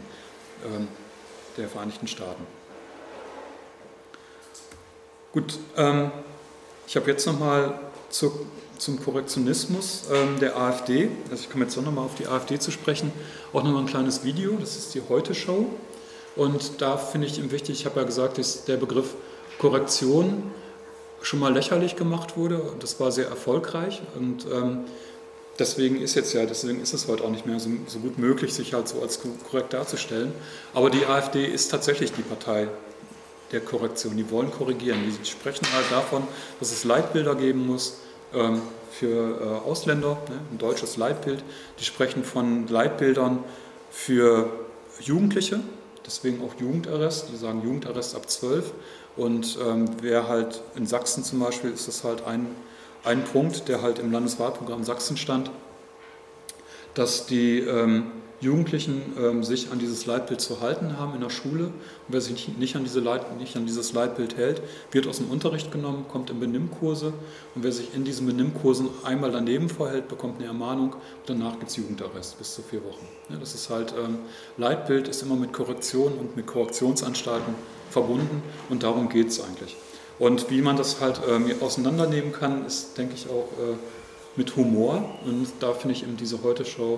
ähm, 0.65 0.87
der 1.57 1.67
Vereinigten 1.67 2.07
Staaten. 2.07 2.45
Gut, 5.31 5.57
ähm, 5.75 6.11
ich 6.87 6.95
habe 6.95 7.09
jetzt 7.09 7.25
nochmal 7.25 7.79
zur 8.09 8.31
zum 8.79 9.03
Korrektionismus 9.03 10.03
ähm, 10.11 10.39
der 10.39 10.57
AfD. 10.57 11.09
Also 11.29 11.43
ich 11.43 11.49
komme 11.49 11.65
jetzt 11.65 11.75
nochmal 11.75 12.05
auf 12.05 12.15
die 12.15 12.27
AfD 12.27 12.57
zu 12.59 12.71
sprechen. 12.71 13.11
Auch 13.53 13.63
nochmal 13.63 13.83
ein 13.83 13.87
kleines 13.87 14.23
Video, 14.23 14.53
das 14.59 14.77
ist 14.77 14.95
die 14.95 15.01
Heute-Show. 15.07 15.65
Und 16.35 16.81
da 16.81 16.97
finde 16.97 17.27
ich 17.27 17.37
eben 17.37 17.51
wichtig, 17.51 17.81
ich 17.81 17.85
habe 17.85 17.99
ja 17.99 18.05
gesagt, 18.05 18.37
dass 18.37 18.65
der 18.65 18.77
Begriff 18.77 19.15
Korrektion 19.59 20.43
schon 21.21 21.39
mal 21.39 21.53
lächerlich 21.53 21.97
gemacht 21.97 22.37
wurde. 22.37 22.61
Und 22.61 22.81
das 22.81 22.99
war 22.99 23.11
sehr 23.11 23.27
erfolgreich. 23.27 24.01
Und 24.17 24.45
ähm, 24.51 24.85
deswegen 25.59 25.99
ist 25.99 26.15
jetzt 26.15 26.33
ja, 26.33 26.45
deswegen 26.45 26.81
ist 26.81 26.93
es 26.93 27.07
heute 27.09 27.25
auch 27.25 27.31
nicht 27.31 27.45
mehr 27.45 27.59
so, 27.59 27.69
so, 27.87 27.99
gut 27.99 28.17
möglich, 28.17 28.53
sich 28.53 28.73
halt 28.73 28.87
so 28.87 29.01
als 29.01 29.19
korrekt 29.49 29.73
darzustellen. 29.73 30.31
Aber 30.73 30.89
die 30.89 31.05
AfD 31.05 31.45
ist 31.45 31.69
tatsächlich 31.69 32.13
die 32.13 32.21
Partei 32.21 32.69
der 33.51 33.61
Korrektion. 33.61 34.17
Die 34.17 34.29
wollen 34.29 34.51
korrigieren. 34.51 34.99
Die 35.05 35.25
sprechen 35.25 35.67
halt 35.73 35.91
davon, 35.91 36.23
dass 36.59 36.71
es 36.71 36.83
Leitbilder 36.83 37.35
geben 37.35 37.65
muss, 37.65 37.97
ähm, 38.33 38.61
für 38.91 39.39
äh, 39.41 39.69
Ausländer, 39.69 40.17
ne, 40.29 40.39
ein 40.51 40.57
deutsches 40.57 40.97
Leitbild. 40.97 41.43
Die 41.79 41.83
sprechen 41.83 42.23
von 42.23 42.67
Leitbildern 42.67 43.43
für 43.91 44.51
Jugendliche, 44.99 45.59
deswegen 46.05 46.43
auch 46.43 46.59
Jugendarrest. 46.59 47.29
Die 47.31 47.37
sagen 47.37 47.61
Jugendarrest 47.63 48.15
ab 48.15 48.29
12. 48.29 48.71
Und 49.15 49.57
ähm, 49.65 49.89
wer 50.01 50.27
halt 50.27 50.61
in 50.75 50.85
Sachsen 50.87 51.23
zum 51.23 51.39
Beispiel, 51.39 51.71
ist 51.71 51.87
das 51.87 52.03
halt 52.03 52.25
ein, 52.25 52.47
ein 53.03 53.23
Punkt, 53.23 53.67
der 53.67 53.81
halt 53.81 53.99
im 53.99 54.11
Landeswahlprogramm 54.11 54.83
Sachsen 54.83 55.17
stand, 55.17 55.51
dass 56.93 57.25
die 57.25 57.59
ähm, 57.59 58.11
Jugendlichen 58.41 59.01
ähm, 59.17 59.43
sich 59.43 59.71
an 59.71 59.79
dieses 59.79 60.05
Leitbild 60.05 60.39
zu 60.39 60.61
halten 60.61 60.97
haben 60.97 61.13
in 61.13 61.21
der 61.21 61.29
Schule. 61.29 61.65
Und 61.65 61.73
wer 62.07 62.21
sich 62.21 62.47
nicht 62.57 62.75
an, 62.75 62.83
diese 62.83 63.01
Leit, 63.01 63.37
nicht 63.37 63.55
an 63.57 63.65
dieses 63.65 63.91
Leitbild 63.93 64.37
hält, 64.37 64.61
wird 64.91 65.07
aus 65.07 65.17
dem 65.17 65.29
Unterricht 65.29 65.71
genommen, 65.71 66.05
kommt 66.07 66.29
in 66.29 66.39
Benimmkurse. 66.39 67.07
Und 67.55 67.63
wer 67.63 67.71
sich 67.71 67.93
in 67.93 68.05
diesen 68.05 68.25
Benimmkursen 68.25 68.89
einmal 69.03 69.31
daneben 69.31 69.67
verhält, 69.67 70.07
bekommt 70.07 70.37
eine 70.37 70.47
Ermahnung. 70.47 70.95
Danach 71.25 71.59
gibt 71.59 71.69
es 71.71 71.77
Jugendarrest 71.77 72.37
bis 72.37 72.55
zu 72.55 72.61
vier 72.61 72.83
Wochen. 72.85 73.05
Ja, 73.29 73.35
das 73.37 73.55
ist 73.55 73.69
halt, 73.69 73.93
ähm, 73.97 74.19
Leitbild 74.57 75.07
ist 75.07 75.21
immer 75.21 75.35
mit 75.35 75.51
Korrektion 75.51 76.13
und 76.13 76.37
mit 76.37 76.47
Korrektionsanstalten 76.47 77.55
verbunden. 77.89 78.41
Und 78.69 78.83
darum 78.83 79.09
geht 79.09 79.27
es 79.27 79.41
eigentlich. 79.41 79.75
Und 80.17 80.49
wie 80.49 80.61
man 80.61 80.75
das 80.75 80.99
halt 80.99 81.21
ähm, 81.29 81.49
auseinandernehmen 81.61 82.33
kann, 82.33 82.65
ist, 82.65 82.97
denke 82.97 83.15
ich, 83.15 83.29
auch 83.29 83.47
äh, 83.57 83.75
mit 84.39 84.55
Humor. 84.55 85.03
Und 85.25 85.47
da 85.59 85.73
finde 85.73 85.95
ich 85.95 86.03
eben 86.03 86.15
diese 86.17 86.41
Heute-Show 86.41 86.97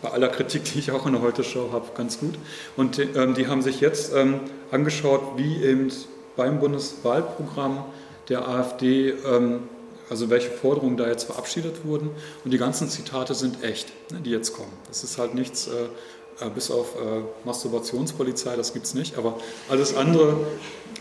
bei 0.00 0.08
aller 0.08 0.28
Kritik, 0.28 0.64
die 0.64 0.78
ich 0.78 0.90
auch 0.90 1.06
in 1.06 1.12
der 1.12 1.22
Heute-Show 1.22 1.68
habe, 1.70 1.86
ganz 1.94 2.18
gut. 2.18 2.34
Und 2.76 2.98
ähm, 2.98 3.34
die 3.34 3.46
haben 3.46 3.60
sich 3.60 3.80
jetzt 3.80 4.12
ähm, 4.16 4.40
angeschaut, 4.72 5.20
wie 5.36 5.62
eben 5.62 5.92
beim 6.34 6.58
Bundeswahlprogramm 6.60 7.84
der 8.30 8.48
AfD, 8.48 9.10
ähm, 9.10 9.60
also 10.08 10.30
welche 10.30 10.50
Forderungen 10.50 10.96
da 10.96 11.06
jetzt 11.06 11.24
verabschiedet 11.24 11.84
wurden. 11.84 12.10
Und 12.42 12.50
die 12.52 12.58
ganzen 12.58 12.88
Zitate 12.88 13.34
sind 13.34 13.62
echt, 13.62 13.88
ne, 14.10 14.20
die 14.24 14.30
jetzt 14.30 14.54
kommen. 14.54 14.72
Das 14.88 15.04
ist 15.04 15.18
halt 15.18 15.34
nichts, 15.34 15.68
äh, 15.68 16.44
äh 16.44 16.48
bis 16.48 16.70
auf 16.70 16.96
äh, 16.96 17.22
Masturbationspolizei, 17.44 18.56
das 18.56 18.72
gibt 18.72 18.86
es 18.86 18.94
nicht, 18.94 19.18
aber 19.18 19.38
alles 19.68 19.94
andere, 19.94 20.38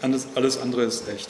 alles, 0.01 0.27
alles 0.35 0.59
andere 0.59 0.83
ist 0.83 1.07
echt. 1.07 1.29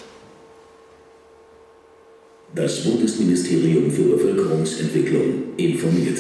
Das 2.54 2.84
Bundesministerium 2.84 3.90
für 3.90 4.18
Bevölkerungsentwicklung 4.18 5.56
informiert. 5.56 6.18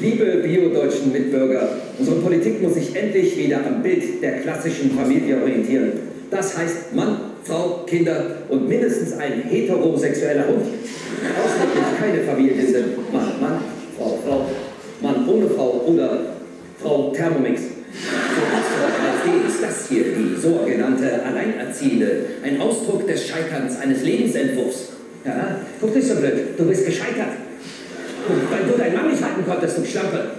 Liebe 0.00 0.24
biodeutschen 0.44 1.10
Mitbürger, 1.10 1.68
unsere 1.98 2.20
Politik 2.20 2.62
muss 2.62 2.74
sich 2.74 2.94
endlich 2.94 3.36
wieder 3.36 3.66
am 3.66 3.82
Bild 3.82 4.22
der 4.22 4.42
klassischen 4.42 4.92
Familie 4.92 5.42
orientieren. 5.42 5.92
Das 6.30 6.56
heißt 6.56 6.94
Mann, 6.94 7.16
Frau, 7.42 7.84
Kinder 7.84 8.36
und 8.48 8.68
mindestens 8.68 9.14
ein 9.14 9.42
heterosexueller 9.42 10.46
Hund. 10.46 10.66
Ausdrücklich 11.44 11.84
keine 11.98 12.22
Familie 12.22 12.64
sind 12.64 13.12
Mann, 13.12 13.40
Mann, 13.40 13.58
Frau, 13.98 14.20
Frau, 14.24 14.46
Mann 15.00 15.28
ohne 15.28 15.48
Frau 15.48 15.84
oder 15.88 16.36
Frau 16.80 17.10
Thermomix. 17.10 17.71
Alleinerziehende, 21.82 22.26
ein 22.44 22.60
Ausdruck 22.60 23.06
des 23.06 23.26
Scheiterns 23.26 23.78
eines 23.78 24.02
Lebensentwurfs. 24.02 24.90
Ja, 25.24 25.56
guck 25.80 25.94
nicht 25.94 26.06
so 26.06 26.14
blöd, 26.14 26.58
du 26.58 26.64
bist 26.64 26.86
gescheitert. 26.86 27.28
Weil 28.28 28.70
du 28.70 28.78
deinen 28.78 28.94
Mann 28.94 29.10
nicht 29.10 29.22
halten 29.22 29.44
konntest, 29.46 29.78
du 29.78 29.84
Schlampe. 29.84 30.30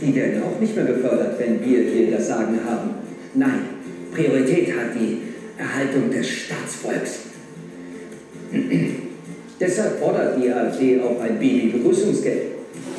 Die 0.00 0.14
werden 0.14 0.42
auch 0.42 0.60
nicht 0.60 0.74
mehr 0.74 0.84
gefördert, 0.84 1.38
wenn 1.38 1.64
wir 1.64 1.82
hier 1.84 2.10
das 2.10 2.28
Sagen 2.28 2.58
haben. 2.68 2.90
Nein, 3.34 3.60
Priorität 4.12 4.68
hat 4.70 4.94
die 4.98 5.18
Erhaltung 5.56 6.10
des 6.10 6.28
Staatsvolks. 6.28 7.20
Deshalb 9.60 10.00
fordert 10.00 10.42
die 10.42 10.50
AfD 10.50 11.00
auch 11.00 11.20
ein 11.20 11.38
Babybegrüßungsgeld. 11.38 12.42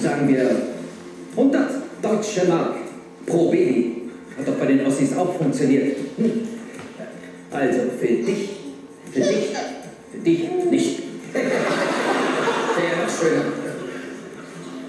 Sagen 0.01 0.27
wir 0.29 0.49
100 1.35 1.69
deutsche 2.01 2.47
Mark 2.47 2.75
pro 3.25 3.51
Baby. 3.51 3.94
Hat 4.37 4.47
doch 4.47 4.55
bei 4.55 4.65
den 4.65 4.85
Ossis 4.85 5.15
auch 5.15 5.35
funktioniert. 5.35 5.97
Hm. 6.17 6.47
Also 7.51 7.79
für 7.99 8.07
dich, 8.07 8.49
für 9.13 9.19
dich, 9.19 9.55
für 10.11 10.17
dich 10.17 10.49
nicht 10.69 11.05
schöner. 13.25 13.43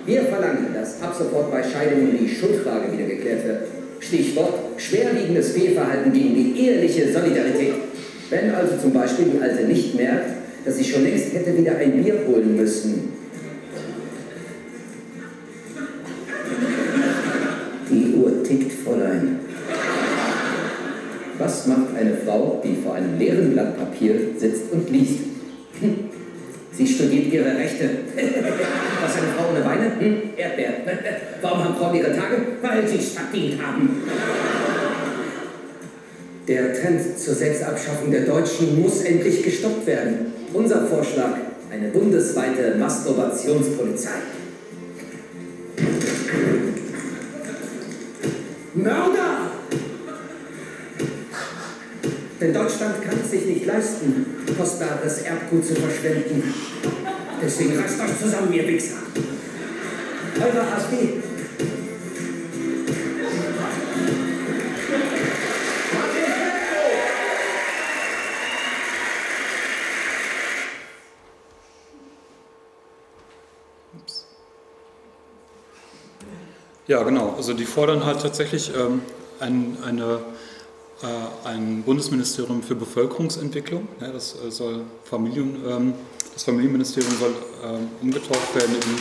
Wir 0.05 0.23
verlangen, 0.23 0.69
dass 0.75 1.03
ab 1.03 1.15
sofort 1.17 1.51
bei 1.51 1.63
Scheidungen 1.63 2.17
die 2.19 2.29
Schuldfrage 2.29 2.93
wieder 2.93 3.07
geklärt 3.07 3.45
wird. 3.45 3.63
Stichwort 4.01 4.55
schwerwiegendes 4.77 5.53
Fehlverhalten 5.53 6.13
gegen 6.13 6.35
die 6.35 6.61
eheliche 6.61 7.13
Solidarität. 7.13 7.75
Wenn 8.31 8.55
also 8.55 8.77
zum 8.77 8.93
Beispiel 8.93 9.27
die 9.35 9.41
Alte 9.41 9.65
nicht 9.65 9.95
merkt, 9.95 10.31
dass 10.65 10.77
sie 10.77 10.85
schon 10.85 11.03
längst 11.03 11.33
hätte 11.33 11.57
wieder 11.57 11.77
ein 11.77 12.03
Bier 12.03 12.19
holen 12.27 12.57
müssen. 12.57 13.13
Die 17.91 18.15
Uhr 18.17 18.43
tickt, 18.43 18.73
Fräulein. 18.73 19.36
Was 21.47 21.65
macht 21.69 21.97
eine 21.97 22.17
Frau, 22.17 22.61
die 22.65 22.75
vor 22.83 22.97
einem 22.97 23.21
leeren 23.21 23.53
Blatt 23.53 23.79
Papier 23.79 24.17
sitzt 24.37 24.73
und 24.73 24.91
liest? 24.91 25.21
Hm. 25.81 26.11
Sie 26.73 26.85
studiert 26.85 27.33
ihre 27.33 27.57
Rechte. 27.57 27.89
Was 29.01 29.17
eine 29.17 29.29
Frau 29.29 29.51
ohne 29.53 29.61
Beine? 29.61 29.93
Hm? 29.97 30.31
Erdbeer. 30.37 30.73
Warum 31.43 31.63
haben 31.63 31.77
Frauen 31.77 31.95
ihre 31.95 32.11
Tage? 32.17 32.39
Weil 32.61 32.89
sie 32.89 32.97
es 32.97 33.11
verdient 33.11 33.63
haben. 33.65 34.03
Der 36.49 36.75
Trend 36.75 37.17
zur 37.17 37.35
Selbstabschaffung 37.35 38.11
der 38.11 38.23
Deutschen 38.23 38.83
muss 38.83 39.03
endlich 39.03 39.45
gestoppt 39.45 39.87
werden. 39.87 40.33
Unser 40.53 40.89
Vorschlag, 40.89 41.35
eine 41.73 41.91
bundesweite 41.91 42.75
Masturbationspolizei. 42.77 44.11
Mörder! 48.75 49.46
Denn 52.41 52.53
Deutschland 52.53 53.03
kann 53.03 53.19
es 53.23 53.31
sich 53.31 53.47
nicht 53.47 53.65
leisten, 53.65 54.27
kostbares 54.59 55.23
Erbgut 55.23 55.65
zu 55.65 55.75
verschwenden. 55.75 56.53
Deswegen 57.43 57.79
reißt 57.79 57.99
euch 58.01 58.19
zusammen, 58.21 58.53
ihr 58.53 58.69
Wichser. 58.69 58.97
Eure 60.39 60.61
AfD. 60.61 61.23
Ja, 76.87 77.03
genau. 77.03 77.35
Also 77.37 77.55
die 77.55 77.65
fordern 77.65 78.05
halt 78.05 78.21
tatsächlich 78.21 78.73
ähm, 78.77 79.01
ein, 79.41 79.77
eine 79.85 80.21
ein 81.45 81.83
Bundesministerium 81.83 82.63
für 82.63 82.75
Bevölkerungsentwicklung. 82.75 83.87
das 84.01 84.35
äh, 84.35 84.51
soll 84.51 84.83
Familien, 85.05 85.63
ähm, 85.67 85.95
das 86.33 86.45
Familienministerium 86.45 87.13
soll 87.19 87.35
ähm, 87.65 87.89
umgetauft 88.01 88.55
werden 88.55 88.75
in 88.75 88.99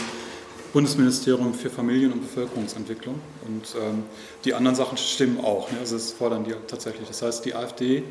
Bundesministerium 0.72 1.54
für 1.54 1.70
Familien- 1.70 2.12
und 2.12 2.20
Bevölkerungsentwicklung. 2.20 3.14
Und 3.46 3.74
ähm, 3.80 4.02
die 4.44 4.52
anderen 4.52 4.76
Sachen 4.76 4.98
stimmen 4.98 5.42
auch. 5.42 5.68
Also 5.80 5.96
das 5.96 6.12
fordern 6.12 6.44
die 6.44 6.54
tatsächlich. 6.66 7.08
Das 7.08 7.22
heißt, 7.22 7.44
die 7.44 7.54
AfD 7.54 8.02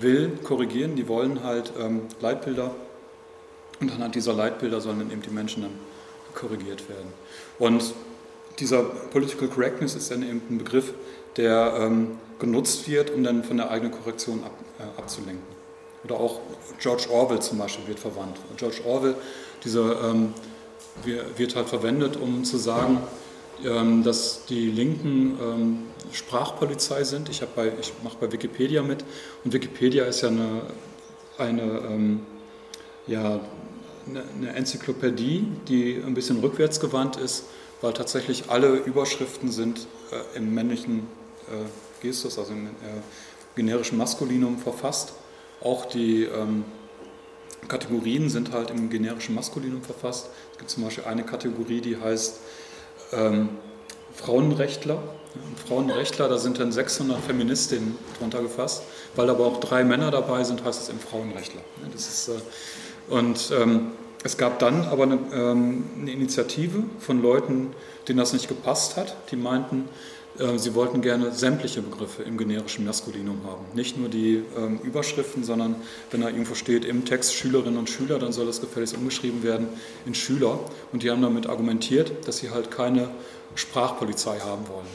will 0.00 0.30
korrigieren, 0.44 0.94
die 0.94 1.08
wollen 1.08 1.42
halt 1.42 1.72
Leitbilder 2.20 2.74
und 3.82 3.92
anhand 3.92 4.14
dieser 4.14 4.32
Leitbilder 4.32 4.80
sollen 4.80 5.00
dann 5.00 5.10
eben 5.10 5.22
die 5.22 5.30
Menschen 5.30 5.62
dann 5.62 5.72
korrigiert 6.34 6.88
werden. 6.88 7.12
Und 7.58 7.92
dieser 8.58 8.82
Political 8.82 9.48
Correctness 9.48 9.96
ist 9.96 10.10
dann 10.10 10.22
eben 10.22 10.40
ein 10.48 10.58
Begriff, 10.58 10.94
der 11.36 11.74
ähm, 11.78 12.18
genutzt 12.38 12.88
wird, 12.88 13.10
um 13.10 13.22
dann 13.22 13.44
von 13.44 13.56
der 13.56 13.70
eigenen 13.70 13.92
Korrektion 13.92 14.42
ab, 14.44 14.52
äh, 14.78 15.00
abzulenken. 15.00 15.52
Oder 16.04 16.16
auch 16.16 16.40
George 16.80 17.06
Orwell 17.10 17.40
zum 17.40 17.58
Beispiel 17.58 17.86
wird 17.86 18.00
verwandt. 18.00 18.38
George 18.56 18.80
Orwell, 18.84 19.14
dieser, 19.64 20.10
ähm, 20.10 20.34
wird 21.36 21.56
halt 21.56 21.68
verwendet, 21.68 22.16
um 22.16 22.44
zu 22.44 22.58
sagen, 22.58 22.98
ähm, 23.64 24.02
dass 24.02 24.44
die 24.46 24.70
Linken 24.70 25.38
ähm, 25.40 25.78
Sprachpolizei 26.12 27.04
sind. 27.04 27.28
Ich, 27.28 27.42
ich 27.80 27.92
mache 28.02 28.16
bei 28.20 28.32
Wikipedia 28.32 28.82
mit 28.82 29.04
und 29.44 29.52
Wikipedia 29.52 30.04
ist 30.04 30.22
ja 30.22 30.28
eine, 30.28 30.62
eine, 31.38 31.62
ähm, 31.62 32.20
ja, 33.06 33.40
eine 34.36 34.54
Enzyklopädie, 34.54 35.46
die 35.68 36.02
ein 36.04 36.14
bisschen 36.14 36.40
rückwärtsgewandt 36.40 37.16
ist, 37.16 37.44
weil 37.80 37.92
tatsächlich 37.92 38.44
alle 38.48 38.74
Überschriften 38.76 39.50
sind 39.50 39.86
äh, 40.10 40.36
im 40.36 40.54
männlichen 40.54 41.06
Gestus, 42.00 42.38
also 42.38 42.52
im 42.52 42.66
äh, 42.66 42.70
generischen 43.56 43.98
Maskulinum 43.98 44.58
verfasst. 44.58 45.12
Auch 45.60 45.86
die 45.86 46.24
ähm, 46.24 46.64
Kategorien 47.68 48.28
sind 48.28 48.52
halt 48.52 48.70
im 48.70 48.90
generischen 48.90 49.34
Maskulinum 49.34 49.82
verfasst. 49.82 50.28
Es 50.52 50.58
gibt 50.58 50.70
zum 50.70 50.84
Beispiel 50.84 51.04
eine 51.04 51.24
Kategorie, 51.24 51.80
die 51.80 51.96
heißt 51.96 52.40
ähm, 53.12 53.50
Frauenrechtler. 54.14 54.96
Und 55.34 55.58
Frauenrechtler, 55.66 56.28
da 56.28 56.38
sind 56.38 56.58
dann 56.58 56.72
600 56.72 57.18
Feministinnen 57.20 57.96
drunter 58.18 58.42
gefasst, 58.42 58.82
weil 59.16 59.30
aber 59.30 59.46
auch 59.46 59.60
drei 59.60 59.82
Männer 59.82 60.10
dabei 60.10 60.44
sind, 60.44 60.62
heißt 60.64 60.82
es 60.82 60.88
im 60.90 60.98
Frauenrechtler. 60.98 61.62
Das 61.92 62.06
ist, 62.06 62.28
äh, 62.28 63.12
und 63.12 63.50
ähm, 63.58 63.92
es 64.24 64.36
gab 64.36 64.58
dann 64.58 64.84
aber 64.84 65.04
eine, 65.04 65.18
ähm, 65.32 65.84
eine, 66.00 66.12
Initiative 66.12 66.84
von 67.00 67.22
Leuten, 67.22 67.74
denen 68.06 68.18
das 68.18 68.32
nicht 68.32 68.48
gepasst 68.48 68.96
hat, 68.96 69.16
die 69.30 69.36
meinten, 69.36 69.80
äh, 69.80 70.21
sie 70.56 70.74
wollten 70.74 71.02
gerne 71.02 71.32
sämtliche 71.32 71.82
Begriffe 71.82 72.22
im 72.22 72.38
generischen 72.38 72.84
Maskulinum 72.84 73.40
haben. 73.44 73.64
Nicht 73.74 73.98
nur 73.98 74.08
die 74.08 74.42
ähm, 74.56 74.80
Überschriften, 74.82 75.44
sondern 75.44 75.76
wenn 76.10 76.22
da 76.22 76.28
irgendwo 76.28 76.54
steht 76.54 76.84
im 76.84 77.04
Text 77.04 77.34
Schülerinnen 77.34 77.78
und 77.78 77.90
Schüler, 77.90 78.18
dann 78.18 78.32
soll 78.32 78.46
das 78.46 78.60
gefälligst 78.60 78.96
umgeschrieben 78.96 79.42
werden 79.42 79.68
in 80.06 80.14
Schüler. 80.14 80.58
Und 80.92 81.02
die 81.02 81.10
haben 81.10 81.22
damit 81.22 81.46
argumentiert, 81.46 82.26
dass 82.26 82.38
sie 82.38 82.50
halt 82.50 82.70
keine 82.70 83.10
Sprachpolizei 83.54 84.38
haben 84.40 84.66
wollen. 84.68 84.86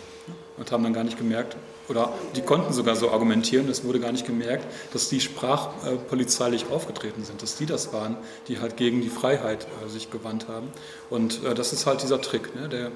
Und 0.57 0.71
haben 0.71 0.83
dann 0.83 0.93
gar 0.93 1.03
nicht 1.03 1.19
gemerkt, 1.19 1.55
oder 1.87 2.11
die 2.35 2.41
konnten 2.41 2.73
sogar 2.73 2.95
so 2.95 3.11
argumentieren, 3.11 3.69
es 3.69 3.83
wurde 3.83 3.99
gar 3.99 4.11
nicht 4.11 4.25
gemerkt, 4.25 4.65
dass 4.91 5.07
die 5.07 5.21
sprachpolizeilich 5.21 6.65
aufgetreten 6.69 7.23
sind, 7.23 7.41
dass 7.41 7.55
die 7.55 7.65
das 7.65 7.93
waren, 7.93 8.17
die 8.47 8.59
halt 8.59 8.75
gegen 8.75 9.01
die 9.01 9.09
Freiheit 9.09 9.67
äh, 9.85 9.89
sich 9.89 10.09
gewandt 10.09 10.47
haben. 10.47 10.67
Und 11.09 11.43
äh, 11.43 11.53
das 11.53 11.73
ist 11.73 11.85
halt 11.85 12.01
dieser 12.01 12.21
Trick. 12.21 12.55
Ne? 12.55 12.67
Der 12.67 12.91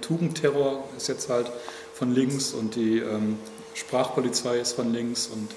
Tugendterror 0.00 0.84
ist 0.96 1.08
jetzt 1.08 1.28
halt 1.28 1.50
von 1.94 2.14
links 2.14 2.52
und 2.52 2.76
die 2.76 2.98
ähm, 2.98 3.38
Sprachpolizei 3.74 4.58
ist 4.58 4.72
von 4.72 4.92
links 4.92 5.28
und 5.28 5.50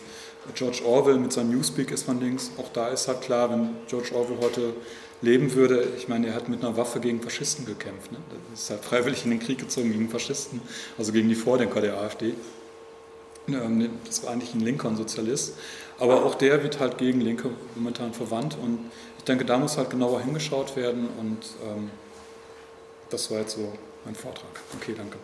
George 0.53 0.81
Orwell 0.85 1.17
mit 1.17 1.33
seinem 1.33 1.51
Newspeak 1.51 1.91
ist 1.91 2.03
von 2.03 2.19
links. 2.19 2.51
Auch 2.57 2.69
da 2.71 2.89
ist 2.89 3.07
halt 3.07 3.21
klar, 3.21 3.49
wenn 3.49 3.69
George 3.87 4.09
Orwell 4.13 4.37
heute 4.41 4.73
leben 5.21 5.53
würde, 5.55 5.87
ich 5.97 6.07
meine, 6.07 6.27
er 6.27 6.35
hat 6.35 6.49
mit 6.49 6.63
einer 6.63 6.77
Waffe 6.77 6.99
gegen 6.99 7.21
Faschisten 7.21 7.65
gekämpft. 7.65 8.11
Ne? 8.11 8.19
Er 8.29 8.53
ist 8.53 8.69
halt 8.69 8.83
freiwillig 8.83 9.23
in 9.25 9.31
den 9.31 9.39
Krieg 9.39 9.57
gezogen 9.57 9.91
gegen 9.91 10.09
Faschisten, 10.09 10.61
also 10.97 11.11
gegen 11.11 11.29
die 11.29 11.35
Vordenker 11.35 11.81
der 11.81 11.97
AfD. 11.97 12.33
Ähm, 13.47 13.89
das 14.05 14.23
war 14.23 14.31
eigentlich 14.31 14.53
ein 14.53 14.61
Linker, 14.61 14.89
ein 14.89 14.97
Sozialist. 14.97 15.55
Aber 15.97 16.25
auch 16.25 16.35
der 16.35 16.61
wird 16.61 16.79
halt 16.79 16.97
gegen 16.97 17.21
Linke 17.21 17.49
momentan 17.75 18.13
verwandt. 18.13 18.57
Und 18.61 18.79
ich 19.17 19.23
denke, 19.23 19.45
da 19.45 19.57
muss 19.57 19.77
halt 19.77 19.89
genauer 19.89 20.21
hingeschaut 20.21 20.75
werden. 20.75 21.07
Und 21.19 21.39
ähm, 21.65 21.89
das 23.09 23.31
war 23.31 23.39
jetzt 23.39 23.55
so 23.55 23.73
mein 24.05 24.15
Vortrag. 24.15 24.61
Okay, 24.75 24.93
danke. 24.95 25.17